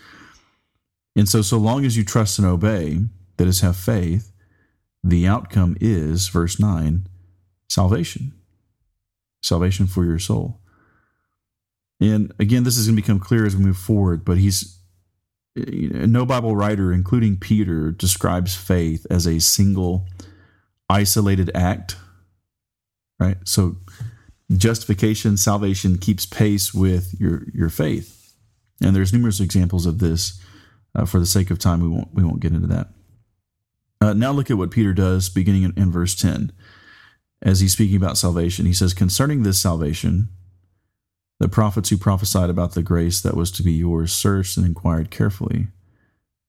And 1.16 1.28
so, 1.28 1.42
so 1.42 1.58
long 1.58 1.84
as 1.84 1.96
you 1.96 2.04
trust 2.04 2.38
and 2.38 2.46
obey, 2.46 3.00
that 3.38 3.48
is, 3.48 3.60
have 3.60 3.76
faith, 3.76 4.30
the 5.02 5.26
outcome 5.26 5.76
is, 5.80 6.28
verse 6.28 6.60
9, 6.60 7.08
salvation. 7.68 8.32
Salvation 9.42 9.88
for 9.88 10.04
your 10.04 10.20
soul. 10.20 10.60
And 12.00 12.32
again, 12.38 12.62
this 12.62 12.78
is 12.78 12.86
going 12.86 12.94
to 12.94 13.02
become 13.02 13.18
clear 13.18 13.44
as 13.44 13.56
we 13.56 13.64
move 13.64 13.76
forward, 13.76 14.24
but 14.24 14.38
he's 14.38 14.78
no 15.56 16.24
Bible 16.24 16.54
writer, 16.54 16.92
including 16.92 17.36
Peter, 17.36 17.90
describes 17.90 18.54
faith 18.54 19.04
as 19.10 19.26
a 19.26 19.40
single, 19.40 20.06
isolated 20.88 21.50
act, 21.52 21.96
right? 23.18 23.38
So 23.44 23.76
justification, 24.56 25.36
salvation 25.36 25.98
keeps 25.98 26.26
pace 26.26 26.72
with 26.72 27.14
your, 27.20 27.44
your 27.52 27.68
faith. 27.68 28.34
And 28.80 28.94
there's 28.94 29.12
numerous 29.12 29.40
examples 29.40 29.86
of 29.86 29.98
this 29.98 30.40
uh, 30.94 31.04
for 31.04 31.20
the 31.20 31.26
sake 31.26 31.50
of 31.50 31.58
time, 31.58 31.80
we 31.80 31.88
won't 31.88 32.14
we 32.14 32.24
won't 32.24 32.40
get 32.40 32.52
into 32.52 32.66
that. 32.68 32.88
Uh, 34.00 34.14
now 34.14 34.32
look 34.32 34.50
at 34.50 34.56
what 34.56 34.70
Peter 34.70 34.92
does, 34.92 35.28
beginning 35.28 35.64
in, 35.64 35.74
in 35.76 35.92
verse 35.92 36.14
ten, 36.14 36.52
as 37.42 37.60
he's 37.60 37.72
speaking 37.72 37.96
about 37.96 38.18
salvation. 38.18 38.66
He 38.66 38.72
says, 38.72 38.94
"Concerning 38.94 39.42
this 39.42 39.60
salvation, 39.60 40.28
the 41.38 41.48
prophets 41.48 41.90
who 41.90 41.96
prophesied 41.96 42.50
about 42.50 42.72
the 42.72 42.82
grace 42.82 43.20
that 43.20 43.36
was 43.36 43.50
to 43.52 43.62
be 43.62 43.72
yours 43.72 44.12
searched 44.12 44.56
and 44.56 44.66
inquired 44.66 45.10
carefully, 45.10 45.68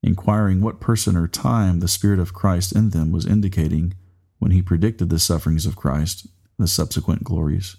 inquiring 0.01 0.61
what 0.61 0.79
person 0.79 1.15
or 1.15 1.27
time 1.27 1.79
the 1.79 1.87
Spirit 1.87 2.19
of 2.19 2.33
Christ 2.33 2.71
in 2.71 2.91
them 2.91 3.11
was 3.11 3.25
indicating 3.25 3.93
when 4.39 4.51
he 4.51 4.61
predicted 4.61 5.09
the 5.09 5.19
sufferings 5.19 5.65
of 5.65 5.75
Christ, 5.75 6.27
the 6.57 6.67
subsequent 6.67 7.23
glories." 7.23 7.75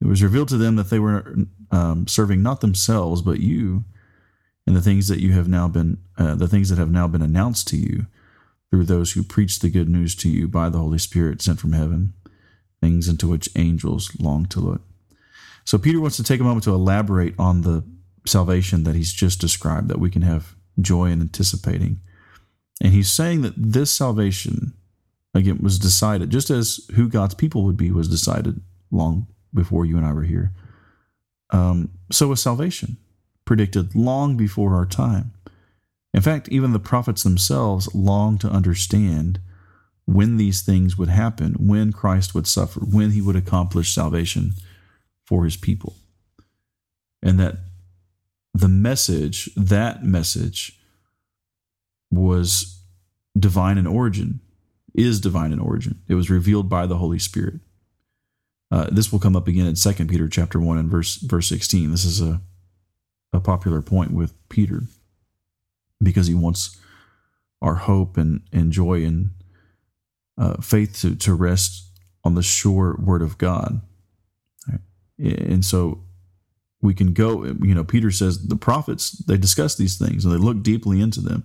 It 0.00 0.06
was 0.06 0.22
revealed 0.22 0.48
to 0.48 0.56
them 0.56 0.76
that 0.76 0.90
they 0.90 0.98
were 0.98 1.34
um, 1.70 2.06
serving 2.06 2.42
not 2.42 2.60
themselves 2.60 3.22
but 3.22 3.40
you 3.40 3.84
and 4.66 4.76
the 4.76 4.80
things 4.80 5.08
that 5.08 5.20
you 5.20 5.32
have 5.32 5.48
now 5.48 5.68
been 5.68 5.98
uh, 6.16 6.34
the 6.34 6.48
things 6.48 6.68
that 6.68 6.78
have 6.78 6.90
now 6.90 7.06
been 7.06 7.22
announced 7.22 7.68
to 7.68 7.76
you 7.76 8.06
through 8.70 8.84
those 8.84 9.12
who 9.12 9.22
preach 9.22 9.58
the 9.58 9.68
good 9.68 9.88
news 9.88 10.14
to 10.14 10.28
you 10.28 10.46
by 10.46 10.68
the 10.68 10.78
Holy 10.78 10.98
Spirit 10.98 11.42
sent 11.42 11.58
from 11.58 11.72
heaven, 11.72 12.12
things 12.80 13.08
into 13.08 13.26
which 13.26 13.48
angels 13.56 14.16
long 14.20 14.46
to 14.46 14.60
look. 14.60 14.82
So 15.64 15.76
Peter 15.76 16.00
wants 16.00 16.16
to 16.16 16.22
take 16.22 16.40
a 16.40 16.44
moment 16.44 16.64
to 16.64 16.74
elaborate 16.74 17.34
on 17.38 17.62
the 17.62 17.84
salvation 18.26 18.84
that 18.84 18.94
he's 18.94 19.12
just 19.12 19.40
described, 19.40 19.88
that 19.88 19.98
we 19.98 20.10
can 20.10 20.22
have 20.22 20.54
joy 20.80 21.06
in 21.06 21.20
anticipating. 21.20 22.00
And 22.80 22.92
he's 22.92 23.10
saying 23.10 23.42
that 23.42 23.54
this 23.56 23.90
salvation, 23.90 24.72
again, 25.34 25.58
was 25.60 25.78
decided, 25.78 26.30
just 26.30 26.48
as 26.48 26.88
who 26.94 27.08
God's 27.08 27.34
people 27.34 27.64
would 27.64 27.76
be 27.76 27.90
was 27.90 28.08
decided 28.08 28.60
long 28.90 29.26
before 29.52 29.84
you 29.84 29.96
and 29.96 30.06
I 30.06 30.12
were 30.12 30.22
here. 30.22 30.52
Um, 31.50 31.90
so 32.10 32.28
was 32.28 32.42
salvation 32.42 32.96
predicted 33.44 33.96
long 33.96 34.36
before 34.36 34.74
our 34.74 34.86
time. 34.86 35.32
In 36.14 36.22
fact, 36.22 36.48
even 36.48 36.72
the 36.72 36.78
prophets 36.78 37.22
themselves 37.22 37.92
longed 37.94 38.40
to 38.42 38.48
understand 38.48 39.40
when 40.06 40.36
these 40.36 40.60
things 40.60 40.96
would 40.98 41.08
happen, 41.08 41.54
when 41.58 41.92
Christ 41.92 42.34
would 42.34 42.46
suffer, 42.46 42.80
when 42.80 43.10
he 43.10 43.20
would 43.20 43.36
accomplish 43.36 43.94
salvation 43.94 44.52
for 45.24 45.44
his 45.44 45.56
people. 45.56 45.96
And 47.22 47.38
that 47.38 47.58
the 48.54 48.68
message, 48.68 49.50
that 49.56 50.04
message, 50.04 50.78
was 52.10 52.82
divine 53.38 53.78
in 53.78 53.86
origin, 53.86 54.40
is 54.94 55.20
divine 55.20 55.52
in 55.52 55.60
origin. 55.60 56.00
It 56.08 56.14
was 56.14 56.30
revealed 56.30 56.68
by 56.68 56.86
the 56.86 56.96
Holy 56.96 57.18
Spirit. 57.18 57.60
Uh, 58.70 58.86
this 58.90 59.10
will 59.10 59.18
come 59.18 59.34
up 59.34 59.48
again 59.48 59.66
in 59.66 59.74
2 59.74 59.92
Peter 60.06 60.28
chapter 60.28 60.60
1 60.60 60.78
and 60.78 60.88
verse 60.88 61.16
verse 61.16 61.48
16. 61.48 61.90
This 61.90 62.04
is 62.04 62.20
a, 62.20 62.40
a 63.32 63.40
popular 63.40 63.82
point 63.82 64.12
with 64.12 64.32
Peter 64.48 64.82
because 66.02 66.26
he 66.26 66.34
wants 66.34 66.78
our 67.60 67.74
hope 67.74 68.16
and, 68.16 68.42
and 68.52 68.72
joy 68.72 69.04
and 69.04 69.30
uh, 70.38 70.60
faith 70.60 71.00
to, 71.00 71.14
to 71.16 71.34
rest 71.34 71.84
on 72.24 72.34
the 72.34 72.42
sure 72.42 72.96
word 72.98 73.22
of 73.22 73.38
God. 73.38 73.80
Right? 74.68 74.80
And 75.18 75.64
so 75.64 76.02
we 76.80 76.94
can 76.94 77.12
go, 77.12 77.44
you 77.44 77.74
know, 77.74 77.84
Peter 77.84 78.10
says 78.10 78.46
the 78.46 78.56
prophets, 78.56 79.10
they 79.10 79.36
discuss 79.36 79.74
these 79.74 79.98
things 79.98 80.24
and 80.24 80.32
they 80.32 80.38
look 80.38 80.62
deeply 80.62 81.00
into 81.00 81.20
them, 81.20 81.44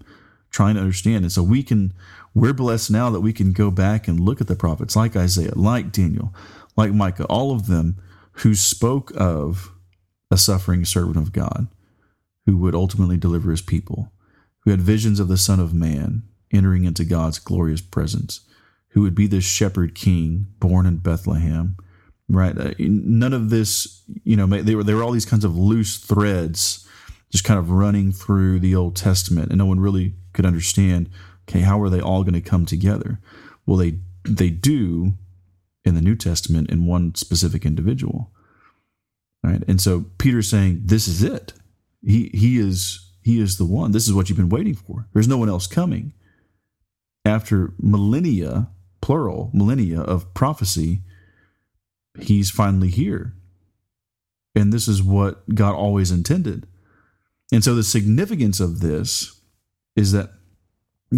trying 0.50 0.76
to 0.76 0.82
understand. 0.82 1.26
And 1.26 1.32
so 1.32 1.44
we 1.44 1.62
can, 1.62 1.94
we're 2.34 2.54
blessed 2.54 2.90
now 2.90 3.10
that 3.10 3.20
we 3.20 3.34
can 3.34 3.52
go 3.52 3.70
back 3.70 4.08
and 4.08 4.20
look 4.20 4.40
at 4.40 4.48
the 4.48 4.56
prophets 4.56 4.96
like 4.96 5.16
Isaiah, 5.16 5.56
like 5.56 5.92
Daniel, 5.92 6.34
like 6.76 6.94
Micah, 6.94 7.26
all 7.26 7.52
of 7.52 7.68
them 7.68 7.98
who 8.40 8.56
spoke 8.56 9.12
of 9.16 9.72
a 10.32 10.38
suffering 10.38 10.86
servant 10.86 11.18
of 11.18 11.32
God 11.32 11.68
who 12.46 12.58
would 12.58 12.76
ultimately 12.76 13.18
deliver 13.18 13.52
his 13.52 13.62
people, 13.62 14.12
who 14.60 14.72
had 14.72 14.82
visions 14.82 15.20
of 15.20 15.28
the 15.28 15.38
Son 15.38 15.60
of 15.60 15.74
Man 15.74 16.24
entering 16.54 16.86
into 16.86 17.06
God's 17.06 17.40
glorious 17.40 17.82
presence 17.82 18.42
who 18.96 19.02
would 19.02 19.14
be 19.14 19.28
this 19.28 19.44
shepherd 19.44 19.94
king 19.94 20.48
born 20.60 20.86
in 20.86 20.98
Bethlehem, 20.98 21.76
right? 22.30 22.58
Uh, 22.58 22.74
none 22.80 23.34
of 23.34 23.50
this, 23.50 24.02
you 24.24 24.38
know, 24.38 24.48
they 24.48 24.74
were 24.74 24.86
there 24.86 24.96
were 24.96 25.04
all 25.04 25.12
these 25.12 25.26
kinds 25.26 25.44
of 25.44 25.58
loose 25.58 25.98
threads 25.98 26.88
just 27.30 27.44
kind 27.44 27.60
of 27.60 27.70
running 27.70 28.14
through 28.14 28.62
the 28.62 28.74
Old 28.74 28.96
Testament, 28.96 29.50
and 29.50 29.58
no 29.58 29.66
one 29.66 29.82
really 29.82 30.14
could 30.32 30.46
understand. 30.46 31.10
Okay, 31.48 31.60
how 31.60 31.82
are 31.82 31.90
they 31.90 32.00
all 32.00 32.24
going 32.24 32.42
to 32.42 32.42
come 32.42 32.66
together? 32.66 33.20
Well, 33.66 33.76
they 33.76 34.00
they 34.24 34.50
do 34.50 35.16
in 35.86 35.96
the 35.96 36.02
New 36.02 36.16
Testament 36.16 36.70
in 36.70 36.86
one 36.86 37.16
specific 37.16 37.66
individual, 37.66 38.32
right? 39.44 39.64
And 39.68 39.80
so 39.80 40.06
Peter's 40.18 40.50
saying, 40.50 40.82
"This 40.86 41.08
is 41.08 41.24
it. 41.24 41.54
He 42.02 42.30
he 42.34 42.58
is 42.58 43.12
he 43.22 43.40
is 43.40 43.58
the 43.58 43.66
one. 43.66 43.92
This 43.92 44.08
is 44.08 44.14
what 44.14 44.28
you've 44.28 44.38
been 44.38 44.50
waiting 44.50 44.76
for. 44.76 45.08
There's 45.14 45.28
no 45.28 45.38
one 45.38 45.50
else 45.50 45.68
coming." 45.68 46.14
After 47.24 47.74
millennia 47.80 48.70
plural, 49.02 49.52
millennia 49.54 50.02
of 50.02 50.34
prophecy, 50.34 51.02
he's 52.20 52.50
finally 52.50 52.90
here. 52.90 53.36
And 54.56 54.72
this 54.72 54.88
is 54.88 55.04
what 55.04 55.48
God 55.54 55.76
always 55.76 56.12
intended. 56.12 56.68
And 57.52 57.64
so 57.64 57.76
the 57.76 57.84
significance 57.84 58.60
of 58.60 58.80
this 58.80 59.42
is 59.96 60.12
that 60.12 60.32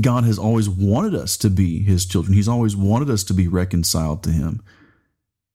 God 0.01 0.23
has 0.25 0.38
always 0.38 0.69
wanted 0.69 1.15
us 1.15 1.38
to 1.38 1.49
be 1.49 1.83
his 1.83 2.05
children. 2.05 2.33
He's 2.33 2.47
always 2.47 2.75
wanted 2.75 3.10
us 3.10 3.23
to 3.25 3.33
be 3.33 3.47
reconciled 3.47 4.23
to 4.23 4.31
him. 4.31 4.62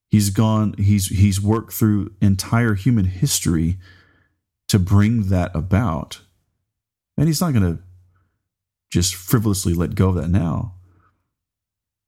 He's 0.09 0.31
gone, 0.31 0.74
he's 0.78 1.07
he's 1.09 1.40
worked 1.40 1.72
through 1.72 2.12
entire 2.20 2.74
human 2.74 3.07
history 3.07 3.78
to 4.68 4.78
bring 4.78 5.28
that 5.28 5.50
about. 5.55 6.20
And 7.16 7.28
he's 7.28 7.40
not 7.40 7.52
going 7.52 7.76
to 7.76 7.83
just 8.90 9.14
frivolously 9.14 9.74
let 9.74 9.94
go 9.94 10.11
of 10.11 10.16
that 10.16 10.28
now. 10.28 10.74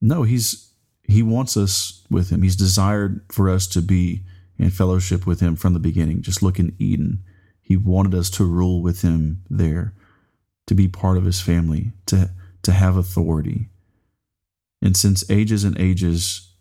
No, 0.00 0.22
he's 0.22 0.70
he 1.06 1.22
wants 1.22 1.56
us 1.56 2.02
with 2.10 2.30
him. 2.30 2.42
He's 2.42 2.56
desired 2.56 3.22
for 3.30 3.48
us 3.48 3.66
to 3.68 3.80
be 3.80 4.22
in 4.58 4.70
fellowship 4.70 5.26
with 5.26 5.40
him 5.40 5.56
from 5.56 5.72
the 5.72 5.78
beginning. 5.78 6.22
Just 6.22 6.42
look 6.42 6.58
in 6.58 6.74
Eden. 6.78 7.22
He 7.60 7.76
wanted 7.76 8.14
us 8.14 8.30
to 8.30 8.44
rule 8.44 8.82
with 8.82 9.02
him 9.02 9.42
there, 9.48 9.94
to 10.66 10.74
be 10.74 10.88
part 10.88 11.16
of 11.16 11.24
his 11.24 11.40
family, 11.40 11.92
to 12.06 12.30
to 12.62 12.72
have 12.72 12.96
authority. 12.96 13.68
And 14.80 14.96
since 14.96 15.28
ages 15.30 15.64
and 15.64 15.78
ages, 15.78 16.52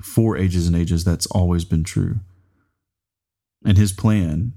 for 0.00 0.36
ages 0.36 0.66
and 0.66 0.76
ages, 0.76 1.04
that's 1.04 1.26
always 1.26 1.64
been 1.64 1.84
true. 1.84 2.20
And 3.64 3.78
his 3.78 3.92
plan 3.92 4.54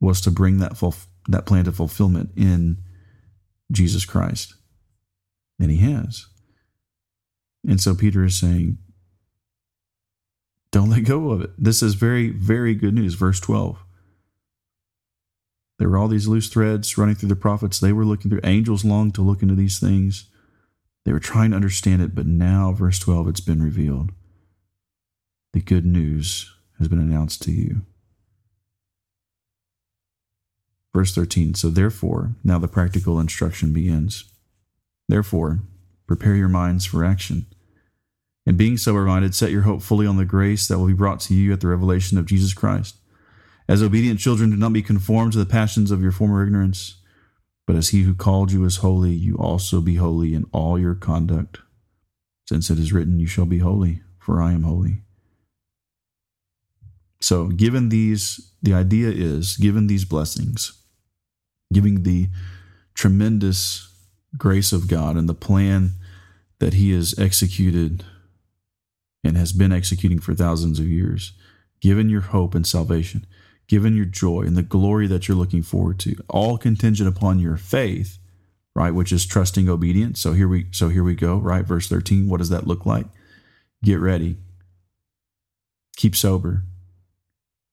was 0.00 0.20
to 0.22 0.30
bring 0.30 0.58
that 0.58 0.72
fulf- 0.72 1.06
that 1.28 1.46
plan 1.46 1.64
to 1.64 1.72
fulfillment 1.72 2.30
in 2.36 2.78
Jesus 3.72 4.04
Christ. 4.04 4.54
And 5.58 5.70
he 5.70 5.78
has. 5.78 6.26
And 7.66 7.80
so 7.80 7.94
Peter 7.94 8.24
is 8.24 8.36
saying, 8.36 8.78
don't 10.70 10.90
let 10.90 11.04
go 11.04 11.30
of 11.30 11.40
it. 11.40 11.50
This 11.56 11.82
is 11.82 11.94
very, 11.94 12.30
very 12.30 12.74
good 12.74 12.94
news. 12.94 13.14
Verse 13.14 13.40
12. 13.40 13.78
There 15.78 15.88
were 15.88 15.98
all 15.98 16.08
these 16.08 16.28
loose 16.28 16.48
threads 16.48 16.96
running 16.96 17.16
through 17.16 17.30
the 17.30 17.36
prophets. 17.36 17.80
They 17.80 17.92
were 17.92 18.04
looking 18.04 18.30
through. 18.30 18.40
Angels 18.44 18.84
longed 18.84 19.14
to 19.16 19.22
look 19.22 19.42
into 19.42 19.54
these 19.54 19.80
things. 19.80 20.28
They 21.04 21.12
were 21.12 21.20
trying 21.20 21.50
to 21.50 21.56
understand 21.56 22.00
it, 22.00 22.14
but 22.14 22.26
now, 22.26 22.72
verse 22.72 22.98
12, 22.98 23.28
it's 23.28 23.40
been 23.40 23.62
revealed. 23.62 24.12
The 25.52 25.60
good 25.60 25.84
news 25.84 26.52
has 26.78 26.88
been 26.88 27.00
announced 27.00 27.42
to 27.42 27.52
you. 27.52 27.82
Verse 30.94 31.14
13. 31.14 31.54
So, 31.54 31.68
therefore, 31.70 32.36
now 32.42 32.58
the 32.58 32.68
practical 32.68 33.20
instruction 33.20 33.72
begins. 33.72 34.24
Therefore, 35.08 35.60
prepare 36.06 36.36
your 36.36 36.48
minds 36.48 36.84
for 36.84 37.04
action. 37.04 37.46
And 38.46 38.56
being 38.56 38.76
sober 38.76 39.04
minded, 39.04 39.34
set 39.34 39.50
your 39.50 39.62
hope 39.62 39.82
fully 39.82 40.06
on 40.06 40.16
the 40.16 40.24
grace 40.24 40.68
that 40.68 40.78
will 40.78 40.86
be 40.86 40.92
brought 40.92 41.20
to 41.20 41.34
you 41.34 41.52
at 41.52 41.60
the 41.60 41.68
revelation 41.68 42.16
of 42.16 42.26
Jesus 42.26 42.54
Christ. 42.54 42.96
As 43.68 43.82
obedient 43.82 44.20
children, 44.20 44.50
do 44.50 44.56
not 44.56 44.72
be 44.72 44.82
conformed 44.82 45.32
to 45.32 45.38
the 45.38 45.46
passions 45.46 45.90
of 45.90 46.02
your 46.02 46.12
former 46.12 46.44
ignorance, 46.44 46.96
but 47.66 47.76
as 47.76 47.90
he 47.90 48.02
who 48.02 48.14
called 48.14 48.52
you 48.52 48.64
is 48.64 48.76
holy, 48.76 49.12
you 49.12 49.36
also 49.36 49.80
be 49.80 49.96
holy 49.96 50.34
in 50.34 50.44
all 50.52 50.78
your 50.78 50.94
conduct. 50.94 51.60
Since 52.46 52.68
it 52.70 52.78
is 52.78 52.92
written, 52.92 53.18
You 53.18 53.26
shall 53.26 53.46
be 53.46 53.58
holy, 53.58 54.02
for 54.18 54.42
I 54.42 54.52
am 54.52 54.64
holy. 54.64 55.00
So, 57.20 57.46
given 57.46 57.88
these, 57.88 58.52
the 58.62 58.74
idea 58.74 59.08
is 59.08 59.56
given 59.56 59.86
these 59.86 60.04
blessings, 60.04 60.82
giving 61.72 62.02
the 62.02 62.28
tremendous 62.92 63.90
grace 64.36 64.74
of 64.74 64.88
God 64.88 65.16
and 65.16 65.26
the 65.26 65.34
plan 65.34 65.92
that 66.58 66.74
He 66.74 66.92
has 66.92 67.18
executed 67.18 68.04
and 69.24 69.38
has 69.38 69.52
been 69.52 69.72
executing 69.72 70.18
for 70.18 70.34
thousands 70.34 70.78
of 70.78 70.86
years, 70.86 71.32
given 71.80 72.10
your 72.10 72.20
hope 72.20 72.54
and 72.54 72.66
salvation, 72.66 73.26
given 73.66 73.96
your 73.96 74.04
joy 74.04 74.42
and 74.42 74.56
the 74.56 74.62
glory 74.62 75.06
that 75.06 75.26
you're 75.26 75.36
looking 75.36 75.62
forward 75.62 75.98
to, 76.00 76.16
all 76.28 76.58
contingent 76.58 77.08
upon 77.08 77.38
your 77.38 77.56
faith, 77.56 78.18
right, 78.74 78.90
which 78.90 79.12
is 79.12 79.26
trusting 79.26 79.68
obedience. 79.68 80.20
So 80.20 80.32
here 80.32 80.48
we 80.48 80.66
so 80.70 80.88
here 80.88 81.04
we 81.04 81.14
go, 81.14 81.36
right? 81.36 81.64
Verse 81.64 81.88
13, 81.88 82.28
what 82.28 82.38
does 82.38 82.50
that 82.50 82.66
look 82.66 82.84
like? 82.86 83.06
Get 83.82 84.00
ready. 84.00 84.36
Keep 85.96 86.16
sober. 86.16 86.62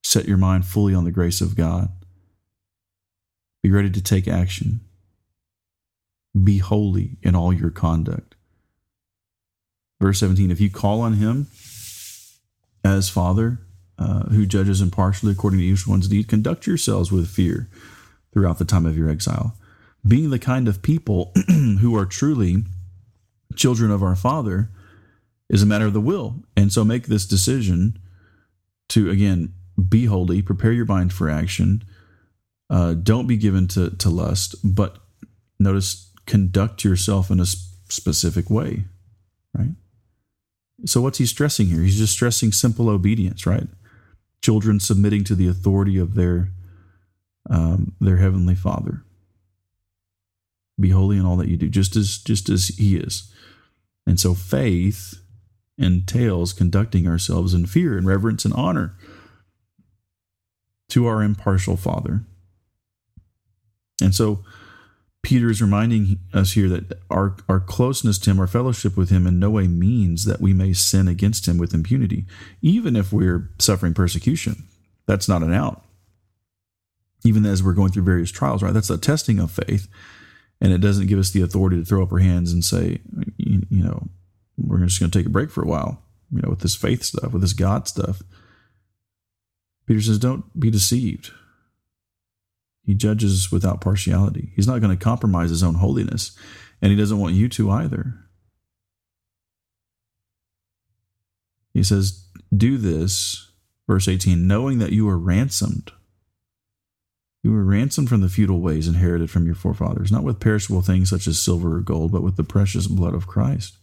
Set 0.04 0.28
your 0.28 0.38
mind 0.38 0.66
fully 0.66 0.94
on 0.94 1.06
the 1.06 1.12
grace 1.12 1.42
of 1.42 1.56
God. 1.56 1.90
Be 3.64 3.72
ready 3.72 3.90
to 3.90 4.02
take 4.02 4.28
action. 4.28 4.82
Be 6.42 6.58
holy 6.58 7.18
in 7.22 7.36
all 7.36 7.54
your 7.54 7.70
conduct. 7.70 8.36
Verse 10.00 10.20
17 10.20 10.50
If 10.50 10.60
you 10.60 10.70
call 10.70 11.02
on 11.02 11.14
him 11.14 11.48
as 12.84 13.10
Father, 13.10 13.60
uh, 14.02 14.24
who 14.30 14.48
judges 14.48 14.82
impartially 14.82 15.32
according 15.32 15.60
to 15.60 15.66
each 15.66 15.86
one's 15.86 16.08
deed, 16.08 16.28
conduct 16.28 16.66
yourselves 16.66 17.12
with 17.12 17.30
fear 17.30 17.70
throughout 18.34 18.58
the 18.58 18.66
time 18.66 18.86
of 18.86 18.98
your 18.98 19.10
exile, 19.10 19.56
being 20.08 20.32
the 20.32 20.40
kind 20.40 20.68
of 20.68 20.82
people 20.82 21.32
who 21.82 21.96
are 21.96 22.06
truly 22.06 22.64
children 23.56 23.92
of 23.92 24.02
our 24.02 24.16
Father 24.16 24.70
is 25.50 25.62
a 25.62 25.68
matter 25.68 25.86
of 25.86 25.94
the 25.94 26.02
will. 26.02 26.44
And 26.58 26.74
so 26.74 26.84
make 26.84 27.08
this 27.08 27.28
decision 27.28 28.00
to, 28.90 29.10
again, 29.10 29.54
be 29.90 30.06
holy, 30.06 30.42
prepare 30.42 30.72
your 30.72 30.86
mind 30.86 31.14
for 31.14 31.30
action. 31.30 31.84
Uh, 32.70 32.94
don't 32.94 33.28
be 33.28 33.38
given 33.38 33.68
to, 33.68 33.92
to 33.98 34.10
lust, 34.10 34.56
but 34.64 34.98
notice, 35.60 36.12
conduct 36.26 36.84
yourself 36.84 37.30
in 37.30 37.40
a 37.40 37.46
specific 37.46 38.50
way, 38.50 38.86
right? 39.54 39.76
So 40.86 41.02
what's 41.02 41.20
he 41.20 41.28
stressing 41.28 41.68
here? 41.68 41.82
He's 41.82 42.00
just 42.00 42.14
stressing 42.14 42.52
simple 42.52 42.90
obedience, 42.90 43.46
right? 43.46 43.68
Children 44.42 44.80
submitting 44.80 45.24
to 45.26 45.36
the 45.36 45.48
authority 45.48 45.98
of 45.98 46.16
their 46.16 46.50
um, 47.50 47.96
their 48.00 48.18
heavenly 48.18 48.56
Father. 48.56 49.04
Be 50.80 50.90
holy 50.90 51.18
in 51.18 51.26
all 51.26 51.38
that 51.38 51.50
you 51.50 51.58
do, 51.58 51.70
just 51.70 51.96
as 51.96 52.18
just 52.18 52.50
as 52.50 52.70
He 52.70 52.96
is. 52.96 53.32
And 54.08 54.20
so 54.20 54.34
faith 54.34 55.22
entails 55.78 56.54
conducting 56.54 57.08
ourselves 57.08 57.54
in 57.54 57.66
fear 57.66 57.98
and 57.98 58.08
reverence 58.08 58.46
and 58.46 58.54
honor 58.54 58.96
to 60.90 61.08
our 61.08 61.24
impartial 61.24 61.78
Father. 61.78 62.22
And 64.02 64.14
so 64.14 64.44
Peter 65.24 65.50
is 65.50 65.62
reminding 65.62 66.20
us 66.34 66.54
here 66.54 66.68
that 66.68 67.00
our, 67.10 67.36
our 67.48 67.60
closeness 67.60 68.18
to 68.18 68.32
him, 68.32 68.40
our 68.40 68.48
fellowship 68.48 68.98
with 68.98 69.10
him, 69.10 69.28
in 69.28 69.40
no 69.40 69.52
way 69.52 69.68
means 69.68 70.26
that 70.26 70.42
we 70.42 70.52
may 70.52 70.74
sin 70.74 71.08
against 71.08 71.48
him 71.48 71.58
with 71.58 71.74
impunity, 71.74 72.26
even 72.62 72.96
if 72.96 73.14
we're 73.14 73.50
suffering 73.60 73.94
persecution. 73.94 74.64
That's 75.06 75.30
not 75.30 75.44
an 75.44 75.54
out. 75.54 75.84
Even 77.24 77.46
as 77.46 77.62
we're 77.62 77.74
going 77.74 77.92
through 77.92 78.04
various 78.04 78.32
trials, 78.32 78.64
right? 78.64 78.74
That's 78.74 78.90
a 78.90 78.98
testing 78.98 79.40
of 79.40 79.52
faith. 79.52 79.88
And 80.60 80.74
it 80.74 80.80
doesn't 80.80 81.08
give 81.08 81.20
us 81.20 81.32
the 81.32 81.42
authority 81.42 81.78
to 81.78 81.86
throw 81.86 82.02
up 82.02 82.12
our 82.12 82.20
hands 82.20 82.52
and 82.52 82.64
say, 82.64 83.00
you, 83.38 83.62
you 83.70 83.84
know, 83.84 84.10
we're 84.58 84.80
just 84.80 85.00
going 85.00 85.12
to 85.12 85.18
take 85.18 85.28
a 85.28 85.32
break 85.32 85.52
for 85.52 85.64
a 85.64 85.68
while, 85.68 86.02
you 86.32 86.42
know, 86.42 86.50
with 86.50 86.60
this 86.60 86.76
faith 86.76 87.04
stuff, 87.04 87.32
with 87.32 87.42
this 87.42 87.54
God 87.54 87.88
stuff. 87.88 88.22
Peter 89.86 90.02
says, 90.02 90.20
don't 90.20 90.60
be 90.60 90.72
deceived. 90.72 91.32
He 92.84 92.94
judges 92.96 93.52
without 93.52 93.82
partiality. 93.82 94.52
He's 94.56 94.68
not 94.68 94.82
going 94.82 94.96
to 94.96 95.04
compromise 95.04 95.50
his 95.50 95.64
own 95.64 95.76
holiness, 95.76 96.38
and 96.82 96.92
he 96.92 96.98
doesn't 96.98 97.20
want 97.20 97.36
you 97.36 97.48
to 97.50 97.70
either. 97.70 98.16
He 101.74 101.84
says, 101.84 102.26
Do 102.56 102.78
this, 102.78 103.52
verse 103.88 104.08
18, 104.08 104.48
knowing 104.48 104.80
that 104.80 104.92
you 104.92 105.08
are 105.08 105.18
ransomed. 105.18 105.92
You 107.44 107.52
were 107.52 107.64
ransomed 107.64 108.10
from 108.10 108.22
the 108.22 108.30
futile 108.30 108.60
ways 108.60 108.88
inherited 108.88 109.30
from 109.30 109.46
your 109.46 109.56
forefathers, 109.56 110.12
not 110.12 110.24
with 110.24 110.40
perishable 110.40 110.82
things 110.82 111.10
such 111.10 111.28
as 111.28 111.40
silver 111.40 111.78
or 111.78 111.82
gold, 111.82 112.12
but 112.12 112.24
with 112.24 112.36
the 112.36 112.44
precious 112.44 112.88
blood 112.88 113.16
of 113.16 113.28
Christ, 113.28 113.78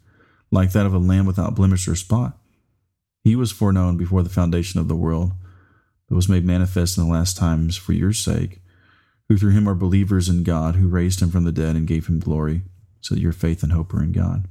like 0.50 0.72
that 0.72 0.86
of 0.86 0.94
a 0.94 0.98
lamb 0.98 1.26
without 1.26 1.54
blemish 1.54 1.88
or 1.88 1.96
spot. 1.96 2.38
He 3.24 3.34
was 3.34 3.50
foreknown 3.50 3.96
before 3.96 4.22
the 4.22 4.28
foundation 4.28 4.80
of 4.80 4.86
the 4.86 4.96
world, 4.96 5.32
but 6.08 6.14
was 6.14 6.28
made 6.28 6.44
manifest 6.44 6.96
in 6.96 7.04
the 7.04 7.12
last 7.12 7.36
times 7.36 7.76
for 7.76 7.92
your 7.92 8.12
sake 8.12 8.60
who 9.28 9.36
through 9.36 9.52
him 9.52 9.68
are 9.68 9.74
believers 9.74 10.28
in 10.28 10.42
God, 10.42 10.76
who 10.76 10.88
raised 10.88 11.20
him 11.20 11.30
from 11.30 11.44
the 11.44 11.52
dead 11.52 11.76
and 11.76 11.86
gave 11.86 12.06
him 12.06 12.18
glory, 12.18 12.62
so 13.00 13.14
that 13.14 13.20
your 13.20 13.32
faith 13.32 13.62
and 13.62 13.72
hope 13.72 13.92
are 13.94 14.02
in 14.02 14.12
God. 14.12 14.48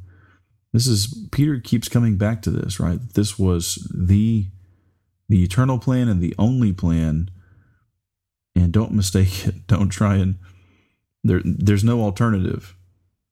This 0.73 0.87
is 0.87 1.27
Peter 1.31 1.59
keeps 1.59 1.87
coming 1.87 2.17
back 2.17 2.41
to 2.43 2.51
this, 2.51 2.79
right? 2.79 2.99
This 3.13 3.39
was 3.39 3.75
the 3.93 4.47
the 5.29 5.43
eternal 5.43 5.79
plan 5.79 6.07
and 6.07 6.21
the 6.21 6.35
only 6.37 6.73
plan. 6.73 7.29
And 8.55 8.71
don't 8.71 8.93
mistake 8.93 9.45
it. 9.47 9.67
Don't 9.67 9.89
try 9.89 10.15
and 10.15 10.35
there 11.23 11.41
there's 11.43 11.83
no 11.83 12.01
alternative, 12.01 12.75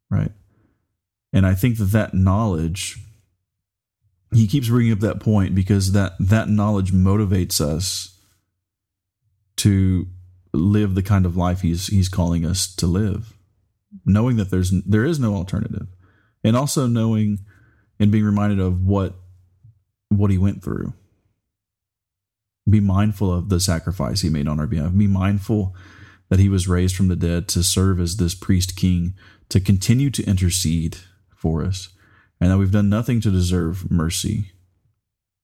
right? 0.09 0.31
And 1.33 1.45
I 1.47 1.55
think 1.55 1.77
that 1.77 1.85
that 1.85 2.13
knowledge 2.13 2.99
he 4.31 4.47
keeps 4.47 4.67
bringing 4.67 4.91
up 4.91 4.99
that 4.99 5.19
point 5.19 5.55
because 5.55 5.93
that 5.93 6.13
that 6.19 6.49
knowledge 6.49 6.91
motivates 6.91 7.61
us 7.61 8.19
to 9.57 10.07
live 10.55 10.95
the 10.95 11.03
kind 11.03 11.25
of 11.25 11.37
life 11.37 11.61
he's 11.61 11.87
he's 11.87 12.09
calling 12.09 12.45
us 12.45 12.73
to 12.75 12.87
live 12.87 13.35
knowing 14.05 14.37
that 14.37 14.49
there's 14.49 14.71
there 14.83 15.05
is 15.05 15.19
no 15.19 15.35
alternative. 15.35 15.87
And 16.43 16.55
also 16.55 16.87
knowing 16.87 17.39
and 17.99 18.11
being 18.11 18.25
reminded 18.25 18.59
of 18.59 18.83
what 18.83 19.15
what 20.09 20.31
he 20.31 20.37
went 20.37 20.63
through. 20.63 20.93
Be 22.67 22.79
mindful 22.79 23.31
of 23.31 23.49
the 23.49 23.59
sacrifice 23.59 24.21
he 24.21 24.29
made 24.29 24.47
on 24.47 24.59
our 24.59 24.67
behalf. 24.67 24.95
Be 24.95 25.07
mindful 25.07 25.75
that 26.29 26.39
he 26.39 26.49
was 26.49 26.67
raised 26.67 26.95
from 26.95 27.07
the 27.07 27.15
dead 27.15 27.47
to 27.49 27.63
serve 27.63 27.99
as 27.99 28.17
this 28.17 28.33
priest 28.33 28.75
king 28.75 29.13
to 29.49 29.59
continue 29.59 30.09
to 30.09 30.23
intercede 30.23 30.97
for 31.35 31.63
us 31.63 31.89
and 32.41 32.49
that 32.49 32.57
we've 32.57 32.71
done 32.71 32.89
nothing 32.89 33.21
to 33.21 33.29
deserve 33.29 33.91
mercy 33.91 34.51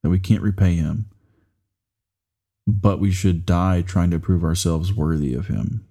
that 0.01 0.09
we 0.09 0.19
can't 0.19 0.41
repay 0.41 0.75
him 0.75 1.10
but 2.79 2.99
we 2.99 3.11
should 3.11 3.45
die 3.45 3.81
trying 3.81 4.11
to 4.11 4.19
prove 4.19 4.43
ourselves 4.43 4.93
worthy 4.93 5.33
of 5.33 5.47
him. 5.47 5.85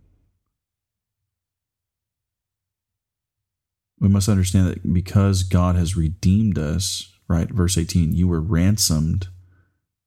We 3.99 4.09
must 4.09 4.29
understand 4.29 4.69
that 4.69 4.93
because 4.93 5.43
God 5.43 5.77
has 5.77 5.97
redeemed 5.97 6.59
us, 6.59 7.13
right? 7.29 7.51
Verse 7.51 7.77
18, 7.77 8.15
you 8.15 8.27
were 8.27 8.41
ransomed, 8.41 9.29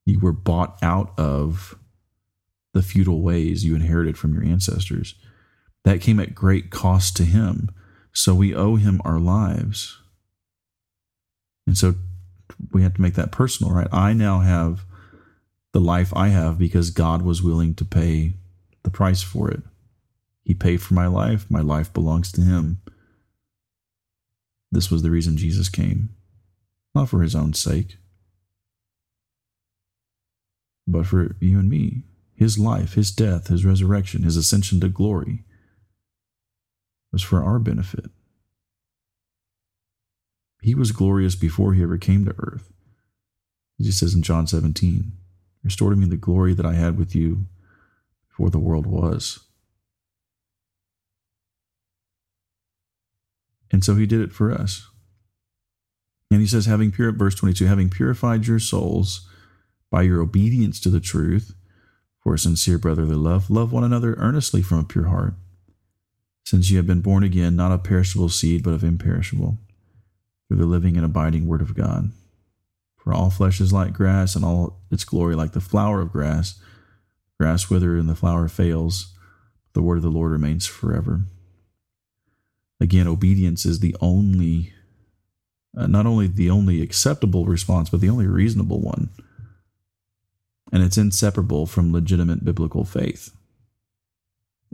you 0.05 0.19
were 0.19 0.31
bought 0.31 0.79
out 0.81 1.13
of 1.17 1.77
the 2.73 2.81
feudal 2.81 3.21
ways 3.21 3.63
you 3.63 3.75
inherited 3.75 4.17
from 4.17 4.33
your 4.33 4.43
ancestors. 4.43 5.13
That 5.86 6.01
came 6.01 6.19
at 6.19 6.33
great 6.33 6.71
cost 6.71 7.15
to 7.17 7.23
him. 7.23 7.69
So 8.13 8.33
we 8.33 8.55
owe 8.55 8.75
him 8.77 8.99
our 9.05 9.19
lives. 9.19 9.99
And 11.67 11.77
so 11.77 11.95
we 12.71 12.81
have 12.83 12.95
to 12.95 13.01
make 13.01 13.13
that 13.13 13.31
personal, 13.31 13.73
right? 13.73 13.88
I 13.91 14.13
now 14.13 14.39
have 14.39 14.86
the 15.73 15.81
life 15.81 16.13
I 16.15 16.29
have 16.29 16.57
because 16.57 16.91
God 16.91 17.23
was 17.23 17.43
willing 17.43 17.73
to 17.75 17.86
pay 17.86 18.36
the 18.83 18.91
price 18.91 19.21
for 19.21 19.49
it. 19.49 19.63
He 20.43 20.53
paid 20.53 20.81
for 20.81 20.93
my 20.93 21.07
life. 21.07 21.49
My 21.49 21.62
life 21.62 21.91
belongs 21.91 22.31
to 22.33 22.41
Him. 22.41 22.79
This 24.71 24.89
was 24.91 25.01
the 25.01 25.12
reason 25.12 25.36
Jesus 25.36 25.69
came, 25.69 26.09
not 26.93 27.09
for 27.09 27.21
His 27.21 27.36
own 27.36 27.53
sake, 27.53 27.97
but 30.88 31.07
for 31.07 31.36
you 31.39 31.59
and 31.59 31.69
me. 31.69 32.03
His 32.36 32.59
life, 32.59 32.93
His 32.93 33.12
death, 33.12 33.47
His 33.47 33.65
resurrection, 33.65 34.23
His 34.23 34.38
ascension 34.38 34.79
to 34.81 34.89
glory 34.89 35.43
was 37.12 37.23
for 37.23 37.43
our 37.43 37.59
benefit. 37.59 38.05
He 40.62 40.75
was 40.75 40.91
glorious 40.91 41.36
before 41.36 41.73
He 41.73 41.81
ever 41.81 41.97
came 41.97 42.25
to 42.25 42.36
earth. 42.38 42.71
As 43.79 43.88
He 43.88 43.91
says 43.91 44.13
in 44.13 44.21
John 44.21 44.45
17 44.45 45.13
restored 45.63 45.97
me 45.97 46.06
the 46.06 46.17
glory 46.17 46.54
that 46.54 46.65
I 46.65 46.73
had 46.73 46.97
with 46.97 47.15
you 47.15 47.45
before 48.28 48.49
the 48.49 48.60
world 48.60 48.86
was. 48.86 49.39
And 53.71 53.84
so 53.84 53.95
he 53.95 54.06
did 54.06 54.21
it 54.21 54.32
for 54.32 54.52
us. 54.52 54.88
And 56.30 56.41
he 56.41 56.47
says, 56.47 56.65
having 56.65 56.91
pure, 56.91 57.12
verse 57.12 57.36
22, 57.36 57.65
having 57.65 57.89
purified 57.89 58.47
your 58.47 58.60
souls 58.60 59.28
by 59.91 60.02
your 60.02 60.21
obedience 60.21 60.80
to 60.82 60.89
the 60.89 60.99
truth 60.99 61.54
for 62.21 62.34
a 62.34 62.39
sincere 62.39 62.78
brotherly 62.78 63.15
love, 63.15 63.49
love 63.49 63.71
one 63.71 63.84
another 63.84 64.15
earnestly 64.15 64.62
from 64.62 64.80
a 64.80 64.84
pure 64.84 65.08
heart, 65.08 65.36
since 66.45 66.69
you 66.69 66.78
have 66.78 66.88
been 66.88 67.02
born 67.02 67.23
again, 67.23 67.56
not 67.56 67.71
of 67.71 67.84
perishable 67.84 68.30
seed, 68.30 68.63
but 68.63 68.73
of 68.73 68.84
imperishable, 68.84 69.58
through 70.47 70.58
the 70.58 70.65
living 70.65 70.95
and 70.95 71.06
abiding 71.06 71.47
word 71.47 71.62
of 71.62 71.76
God. 71.76 72.12
For 73.03 73.13
all 73.13 73.29
flesh 73.29 73.59
is 73.59 73.73
like 73.73 73.93
grass, 73.93 74.35
and 74.35 74.45
all 74.45 74.79
its 74.89 75.03
glory 75.03 75.35
like 75.35 75.51
the 75.51 75.61
flower 75.61 75.99
of 75.99 76.13
grass. 76.13 76.59
Grass 77.37 77.69
withers 77.69 77.99
and 77.99 78.09
the 78.09 78.15
flower 78.15 78.47
fails. 78.47 79.13
But 79.65 79.73
the 79.73 79.81
word 79.81 79.97
of 79.97 80.03
the 80.03 80.09
Lord 80.09 80.31
remains 80.31 80.65
forever. 80.65 81.21
Again, 82.79 83.07
obedience 83.07 83.65
is 83.65 83.79
the 83.79 83.95
only, 83.99 84.73
uh, 85.77 85.87
not 85.87 86.05
only 86.05 86.27
the 86.27 86.49
only 86.49 86.81
acceptable 86.81 87.45
response, 87.45 87.89
but 87.89 87.99
the 87.99 88.09
only 88.09 88.27
reasonable 88.27 88.79
one. 88.79 89.09
And 90.71 90.81
it's 90.81 90.97
inseparable 90.97 91.65
from 91.65 91.93
legitimate 91.93 92.45
biblical 92.45 92.85
faith. 92.85 93.35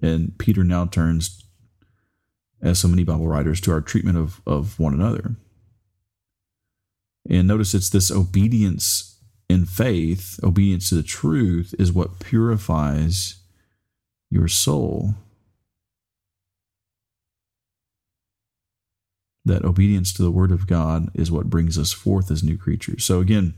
And 0.02 0.38
Peter 0.38 0.64
now 0.64 0.86
turns, 0.86 1.44
as 2.62 2.80
so 2.80 2.88
many 2.88 3.04
Bible 3.04 3.28
writers, 3.28 3.60
to 3.62 3.72
our 3.72 3.82
treatment 3.82 4.18
of, 4.18 4.42
of 4.46 4.80
one 4.80 4.94
another. 4.94 5.36
And 7.28 7.48
notice 7.48 7.74
it's 7.74 7.90
this 7.90 8.12
obedience 8.12 9.18
in 9.50 9.66
faith, 9.66 10.40
obedience 10.44 10.90
to 10.90 10.96
the 10.96 11.04
truth, 11.04 11.74
is 11.80 11.92
what 11.92 12.20
purifies 12.20 13.42
your 14.30 14.48
soul. 14.48 15.16
That 19.46 19.66
obedience 19.66 20.14
to 20.14 20.22
the 20.22 20.32
word 20.32 20.52
of 20.52 20.68
God 20.68 21.10
is 21.16 21.32
what 21.32 21.50
brings 21.50 21.78
us 21.78 21.92
forth 21.92 22.30
as 22.30 22.44
new 22.44 22.58
creatures. 22.58 23.04
So, 23.04 23.20
again, 23.20 23.56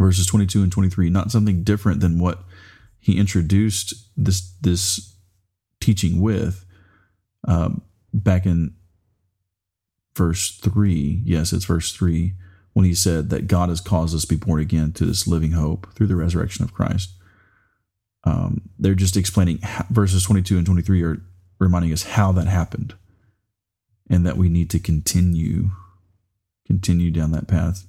verses 0.00 0.26
22 0.26 0.62
and 0.62 0.72
23, 0.72 1.10
not 1.10 1.30
something 1.30 1.62
different 1.62 2.00
than 2.00 2.18
what 2.18 2.42
he 2.98 3.18
introduced 3.18 3.94
this, 4.16 4.52
this 4.60 5.14
teaching 5.80 6.20
with 6.20 6.64
um, 7.46 7.82
back 8.12 8.46
in 8.46 8.74
verse 10.16 10.56
3. 10.58 11.22
Yes, 11.24 11.52
it's 11.52 11.64
verse 11.64 11.92
3 11.92 12.34
when 12.72 12.86
he 12.86 12.94
said 12.94 13.30
that 13.30 13.48
God 13.48 13.68
has 13.68 13.80
caused 13.80 14.14
us 14.14 14.22
to 14.22 14.28
be 14.28 14.36
born 14.36 14.60
again 14.60 14.92
to 14.92 15.04
this 15.04 15.26
living 15.26 15.52
hope 15.52 15.92
through 15.94 16.06
the 16.06 16.16
resurrection 16.16 16.64
of 16.64 16.72
Christ. 16.72 17.10
Um, 18.24 18.70
they're 18.78 18.94
just 18.94 19.16
explaining 19.16 19.58
how, 19.58 19.84
verses 19.90 20.24
22 20.24 20.56
and 20.56 20.66
23 20.66 21.02
are 21.02 21.22
reminding 21.58 21.92
us 21.92 22.04
how 22.04 22.32
that 22.32 22.46
happened 22.46 22.94
and 24.08 24.26
that 24.26 24.36
we 24.36 24.48
need 24.48 24.70
to 24.70 24.78
continue 24.78 25.70
continue 26.66 27.10
down 27.10 27.32
that 27.32 27.48
path 27.48 27.86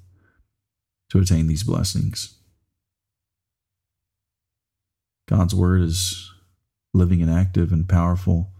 to 1.09 1.19
attain 1.19 1.47
these 1.47 1.63
blessings. 1.63 2.39
God's 5.29 5.53
word 5.53 5.81
is 5.81 6.31
living 6.93 7.21
and 7.21 7.31
active 7.31 7.71
and 7.71 7.88
powerful. 7.88 8.51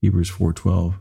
Hebrews 0.00 0.30
4:12 0.30 1.00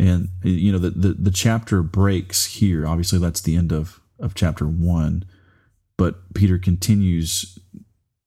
and 0.00 0.28
you 0.42 0.72
know 0.72 0.78
the, 0.78 0.90
the, 0.90 1.12
the 1.12 1.30
chapter 1.30 1.82
breaks 1.82 2.46
here 2.46 2.86
obviously 2.86 3.18
that's 3.18 3.42
the 3.42 3.56
end 3.56 3.70
of 3.70 4.00
of 4.18 4.34
chapter 4.34 4.66
one 4.66 5.24
but 5.96 6.34
peter 6.34 6.58
continues 6.58 7.58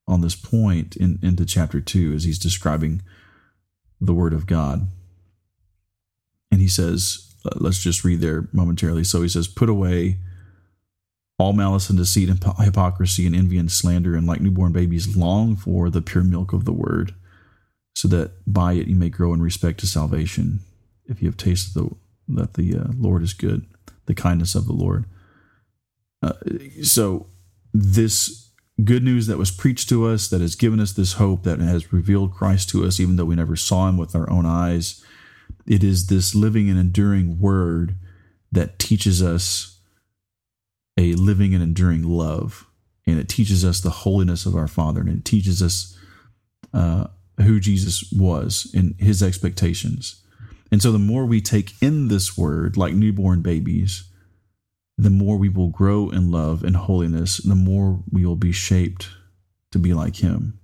on 0.08 0.22
this 0.22 0.36
point 0.36 0.96
in, 0.96 1.20
into 1.22 1.46
chapter 1.46 1.80
two 1.82 2.14
as 2.14 2.24
he's 2.24 2.40
describing 2.40 3.02
the 4.00 4.14
Word 4.14 4.34
of 4.34 4.46
God. 4.46 4.88
And 6.52 6.62
he 6.62 6.68
says, 6.68 7.34
let's 7.56 7.82
just 7.82 8.04
read 8.04 8.22
there 8.22 8.48
momentarily. 8.52 9.04
So 9.04 9.22
he 9.22 9.30
says, 9.30 9.48
Put 9.48 9.70
away 9.70 10.18
all 11.40 11.54
malice 11.54 11.90
and 11.90 11.98
deceit 11.98 12.30
and 12.30 12.44
hypocrisy 12.60 13.26
and 13.26 13.36
envy 13.36 13.58
and 13.58 13.72
slander, 13.72 14.16
and 14.16 14.28
like 14.28 14.42
newborn 14.42 14.72
babies, 14.72 15.18
long 15.18 15.56
for 15.56 15.90
the 15.90 16.02
pure 16.02 16.24
milk 16.24 16.54
of 16.54 16.66
the 16.66 16.74
Word, 16.74 17.16
so 17.96 18.08
that 18.10 18.32
by 18.46 18.74
it 18.74 18.88
you 18.88 18.96
may 18.96 19.10
grow 19.10 19.34
in 19.34 19.42
respect 19.42 19.80
to 19.80 19.88
salvation, 19.88 20.60
if 21.08 21.22
you 21.22 21.28
have 21.28 21.38
tasted 21.38 21.74
the, 21.74 21.89
that 22.30 22.54
the 22.54 22.78
uh, 22.78 22.88
Lord 22.98 23.24
is 23.24 23.34
good, 23.34 23.66
the 24.06 24.13
kindness 24.13 24.56
of 24.56 24.66
the 24.66 24.74
Lord. 24.74 25.06
Uh, 26.22 26.34
so, 26.84 27.28
this 27.74 28.52
good 28.84 29.04
news 29.04 29.28
that 29.28 29.38
was 29.38 29.52
preached 29.52 29.89
to 29.89 30.08
us, 30.08 30.30
that 30.30 30.42
has 30.42 30.56
given 30.56 30.80
us 30.80 30.94
this 30.94 31.13
hope, 31.13 31.44
that 31.44 31.60
has 31.60 31.94
revealed 31.94 32.34
Christ 32.34 32.70
to 32.70 32.86
us, 32.86 33.00
even 33.00 33.18
though 33.18 33.26
we 33.26 33.36
never 33.36 33.56
saw 33.56 33.88
him 33.88 33.98
with 33.98 34.16
our 34.16 34.30
own 34.30 34.46
eyes, 34.46 35.04
it 35.68 35.84
is 35.84 36.08
this 36.08 36.34
living 36.34 36.70
and 36.70 36.80
enduring 36.80 37.39
word 37.39 37.96
that 38.52 38.80
teaches 38.80 39.22
us 39.22 39.80
a 40.98 41.13
living 41.13 41.54
and 41.54 41.63
enduring 41.63 42.04
love. 42.04 42.68
And 43.06 43.20
it 43.20 43.28
teaches 43.28 43.66
us 43.66 43.82
the 43.82 43.89
holiness 43.89 44.46
of 44.46 44.56
our 44.56 44.68
Father, 44.68 45.02
and 45.02 45.10
it 45.10 45.26
teaches 45.26 45.62
us 45.62 45.98
uh, 46.74 47.08
who 47.38 47.60
Jesus 47.60 48.12
was 48.12 48.72
and 48.74 48.96
his 49.00 49.22
expectations. 49.22 50.23
And 50.74 50.82
so, 50.82 50.92
the 50.92 50.98
more 50.98 51.28
we 51.28 51.40
take 51.40 51.80
in 51.84 52.08
this 52.08 52.36
word, 52.36 52.78
like 52.78 52.96
newborn 52.96 53.44
babies, 53.44 54.06
the 54.98 55.12
more 55.12 55.38
we 55.38 55.48
will 55.48 55.68
grow 55.68 56.10
in 56.10 56.32
love 56.32 56.64
and 56.64 56.76
holiness, 56.76 57.38
the 57.38 57.54
more 57.54 58.00
we 58.12 58.26
will 58.26 58.36
be 58.36 58.52
shaped 58.52 59.08
to 59.70 59.78
be 59.78 59.94
like 59.94 60.16
Him. 60.16 60.60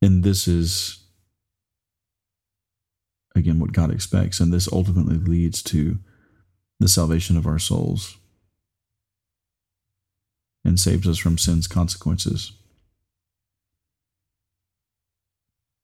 And 0.00 0.22
this 0.22 0.46
is, 0.46 1.02
again, 3.34 3.58
what 3.58 3.72
God 3.72 3.90
expects. 3.90 4.38
And 4.38 4.52
this 4.52 4.72
ultimately 4.72 5.16
leads 5.16 5.60
to 5.64 5.98
the 6.78 6.86
salvation 6.86 7.36
of 7.36 7.44
our 7.44 7.58
souls 7.58 8.18
and 10.64 10.78
saves 10.78 11.08
us 11.08 11.18
from 11.18 11.38
sin's 11.38 11.66
consequences. 11.66 12.52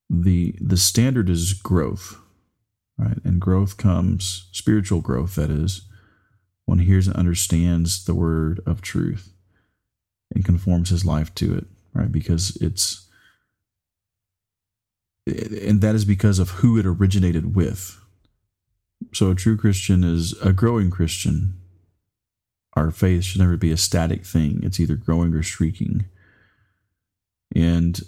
The, 0.09 0.55
the 0.61 0.77
standard 0.77 1.29
is 1.29 1.51
growth, 1.51 2.17
right? 2.99 3.17
And 3.23 3.39
growth 3.39 3.77
comes, 3.77 4.47
spiritual 4.51 5.01
growth, 5.01 5.35
that 5.35 5.49
is 5.49 5.83
one 6.65 6.79
hears 6.79 7.07
and 7.07 7.15
understands 7.15 8.05
the 8.05 8.13
word 8.13 8.61
of 8.65 8.81
truth 8.81 9.33
and 10.33 10.45
conforms 10.45 10.89
his 10.89 11.05
life 11.05 11.33
to 11.35 11.57
it, 11.57 11.65
right? 11.93 12.11
Because 12.11 12.55
it's, 12.57 13.07
and 15.25 15.81
that 15.81 15.95
is 15.95 16.05
because 16.05 16.37
of 16.37 16.49
who 16.49 16.77
it 16.77 16.85
originated 16.85 17.55
with. 17.55 17.99
So 19.13 19.31
a 19.31 19.35
true 19.35 19.57
Christian 19.57 20.03
is 20.03 20.33
a 20.43 20.53
growing 20.53 20.91
Christian. 20.91 21.55
Our 22.73 22.91
faith 22.91 23.23
should 23.23 23.41
never 23.41 23.57
be 23.57 23.71
a 23.71 23.77
static 23.77 24.25
thing, 24.25 24.59
it's 24.61 24.79
either 24.79 24.95
growing 24.95 25.33
or 25.33 25.41
shrinking. 25.41 26.05
And 27.55 27.99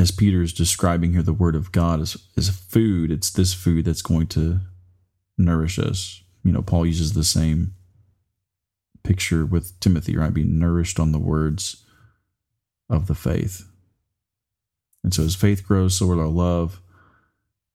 as 0.00 0.10
Peter 0.10 0.40
is 0.40 0.54
describing 0.54 1.12
here, 1.12 1.22
the 1.22 1.34
word 1.34 1.54
of 1.54 1.72
God 1.72 2.00
is, 2.00 2.16
is 2.34 2.48
food. 2.48 3.12
It's 3.12 3.28
this 3.28 3.52
food 3.52 3.84
that's 3.84 4.00
going 4.00 4.28
to 4.28 4.60
nourish 5.36 5.78
us, 5.78 6.22
you 6.42 6.52
know, 6.52 6.62
Paul 6.62 6.86
uses 6.86 7.12
the 7.12 7.22
same 7.22 7.74
picture 9.02 9.44
with 9.44 9.78
Timothy, 9.78 10.16
right? 10.16 10.32
Being 10.32 10.58
nourished 10.58 10.98
on 10.98 11.12
the 11.12 11.18
words 11.18 11.84
of 12.88 13.08
the 13.08 13.14
faith. 13.14 13.66
And 15.04 15.12
so 15.12 15.22
as 15.22 15.34
faith 15.34 15.66
grows, 15.66 15.98
so 15.98 16.06
will 16.06 16.18
our 16.18 16.26
love 16.26 16.80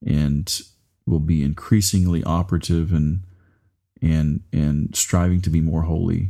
and 0.03 0.61
will 1.05 1.19
be 1.19 1.43
increasingly 1.43 2.23
operative 2.23 2.91
and 2.91 3.23
and 4.01 4.41
and 4.51 4.95
striving 4.95 5.41
to 5.41 5.49
be 5.49 5.61
more 5.61 5.83
holy 5.83 6.29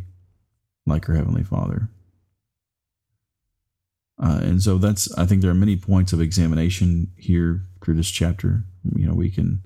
like 0.86 1.10
our 1.10 1.16
heavenly 1.16 1.44
father 1.44 1.90
uh, 4.22 4.40
and 4.42 4.62
so 4.62 4.78
that's 4.78 5.12
i 5.18 5.26
think 5.26 5.42
there 5.42 5.52
are 5.52 5.56
many 5.56 5.76
points 5.76 6.14
of 6.14 6.22
examination 6.22 7.12
here 7.18 7.62
through 7.84 7.96
this 7.96 8.10
chapter 8.10 8.64
you 8.96 9.08
know 9.08 9.14
we 9.14 9.30
can 9.30 9.62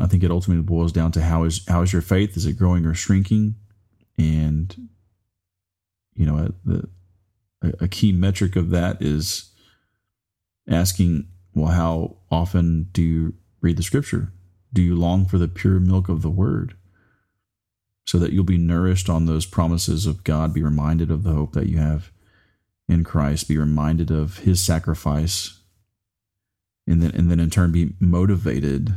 I 0.00 0.06
think 0.06 0.22
it 0.22 0.30
ultimately 0.30 0.62
boils 0.62 0.92
down 0.92 1.12
to 1.12 1.22
how 1.22 1.44
is 1.44 1.64
how 1.68 1.82
is 1.82 1.92
your 1.92 2.02
faith? 2.02 2.36
Is 2.36 2.46
it 2.46 2.58
growing 2.58 2.84
or 2.84 2.94
shrinking? 2.94 3.54
And 4.18 4.88
you 6.14 6.26
know, 6.26 6.52
the 6.64 6.88
a 7.80 7.88
key 7.88 8.12
metric 8.12 8.56
of 8.56 8.70
that 8.70 9.00
is 9.00 9.50
asking, 10.68 11.28
well, 11.54 11.72
how 11.72 12.16
often 12.30 12.88
do 12.92 13.02
you 13.02 13.34
read 13.60 13.76
the 13.76 13.82
scripture? 13.82 14.32
Do 14.72 14.82
you 14.82 14.94
long 14.96 15.24
for 15.24 15.38
the 15.38 15.48
pure 15.48 15.80
milk 15.80 16.08
of 16.08 16.22
the 16.22 16.30
word? 16.30 16.76
So 18.06 18.18
that 18.18 18.32
you'll 18.32 18.44
be 18.44 18.58
nourished 18.58 19.08
on 19.08 19.24
those 19.24 19.46
promises 19.46 20.04
of 20.04 20.24
God, 20.24 20.52
be 20.52 20.62
reminded 20.62 21.10
of 21.10 21.22
the 21.22 21.32
hope 21.32 21.52
that 21.54 21.68
you 21.68 21.78
have 21.78 22.10
in 22.88 23.04
Christ, 23.04 23.48
be 23.48 23.56
reminded 23.56 24.10
of 24.10 24.38
his 24.38 24.62
sacrifice, 24.62 25.60
and 26.86 27.02
then 27.02 27.10
and 27.12 27.30
then 27.30 27.40
in 27.40 27.50
turn 27.50 27.72
be 27.72 27.94
motivated 27.98 28.94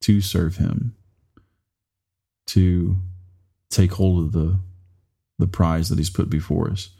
to 0.00 0.20
serve 0.20 0.56
him, 0.56 0.96
to 2.46 2.96
take 3.70 3.92
hold 3.92 4.24
of 4.24 4.32
the 4.32 4.58
the 5.38 5.46
prize 5.46 5.88
that 5.88 5.98
he's 5.98 6.10
put 6.10 6.30
before 6.30 6.70
us, 6.70 6.90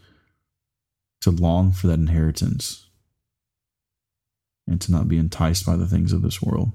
to 1.20 1.30
long 1.30 1.72
for 1.72 1.86
that 1.86 1.98
inheritance, 1.98 2.88
and 4.66 4.80
to 4.80 4.92
not 4.92 5.08
be 5.08 5.18
enticed 5.18 5.64
by 5.64 5.76
the 5.76 5.86
things 5.86 6.12
of 6.12 6.22
this 6.22 6.42
world. 6.42 6.72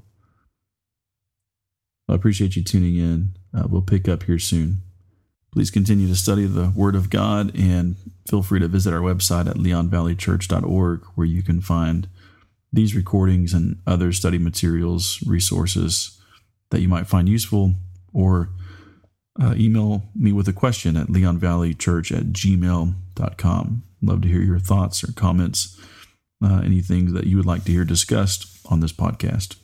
I 2.09 2.15
appreciate 2.15 2.55
you 2.55 2.63
tuning 2.63 2.95
in. 2.95 3.35
Uh, 3.53 3.67
we'll 3.67 3.81
pick 3.81 4.07
up 4.07 4.23
here 4.23 4.39
soon. 4.39 4.81
Please 5.51 5.71
continue 5.71 6.07
to 6.07 6.15
study 6.15 6.45
the 6.45 6.71
Word 6.75 6.95
of 6.95 7.09
God 7.09 7.55
and 7.57 7.95
feel 8.29 8.43
free 8.43 8.59
to 8.59 8.67
visit 8.67 8.93
our 8.93 8.99
website 8.99 9.47
at 9.47 9.55
leonvalleychurch.org 9.55 11.05
where 11.15 11.27
you 11.27 11.41
can 11.41 11.61
find 11.61 12.07
these 12.71 12.95
recordings 12.95 13.53
and 13.53 13.81
other 13.87 14.11
study 14.11 14.37
materials, 14.37 15.23
resources, 15.25 16.19
that 16.69 16.81
you 16.81 16.89
might 16.89 17.07
find 17.07 17.29
useful, 17.29 17.73
or 18.13 18.49
uh, 19.41 19.53
email 19.57 20.03
me 20.15 20.31
with 20.31 20.47
a 20.47 20.53
question 20.53 20.97
at 20.97 21.07
leonvalleychurch 21.07 22.15
at 22.15 22.25
gmail.com. 22.25 23.83
Love 24.01 24.21
to 24.21 24.27
hear 24.27 24.41
your 24.41 24.59
thoughts 24.59 25.03
or 25.03 25.11
comments, 25.13 25.79
uh, 26.43 26.61
anything 26.63 27.13
that 27.13 27.25
you 27.25 27.37
would 27.37 27.45
like 27.45 27.63
to 27.63 27.71
hear 27.71 27.85
discussed 27.85 28.59
on 28.69 28.79
this 28.79 28.93
podcast. 28.93 29.55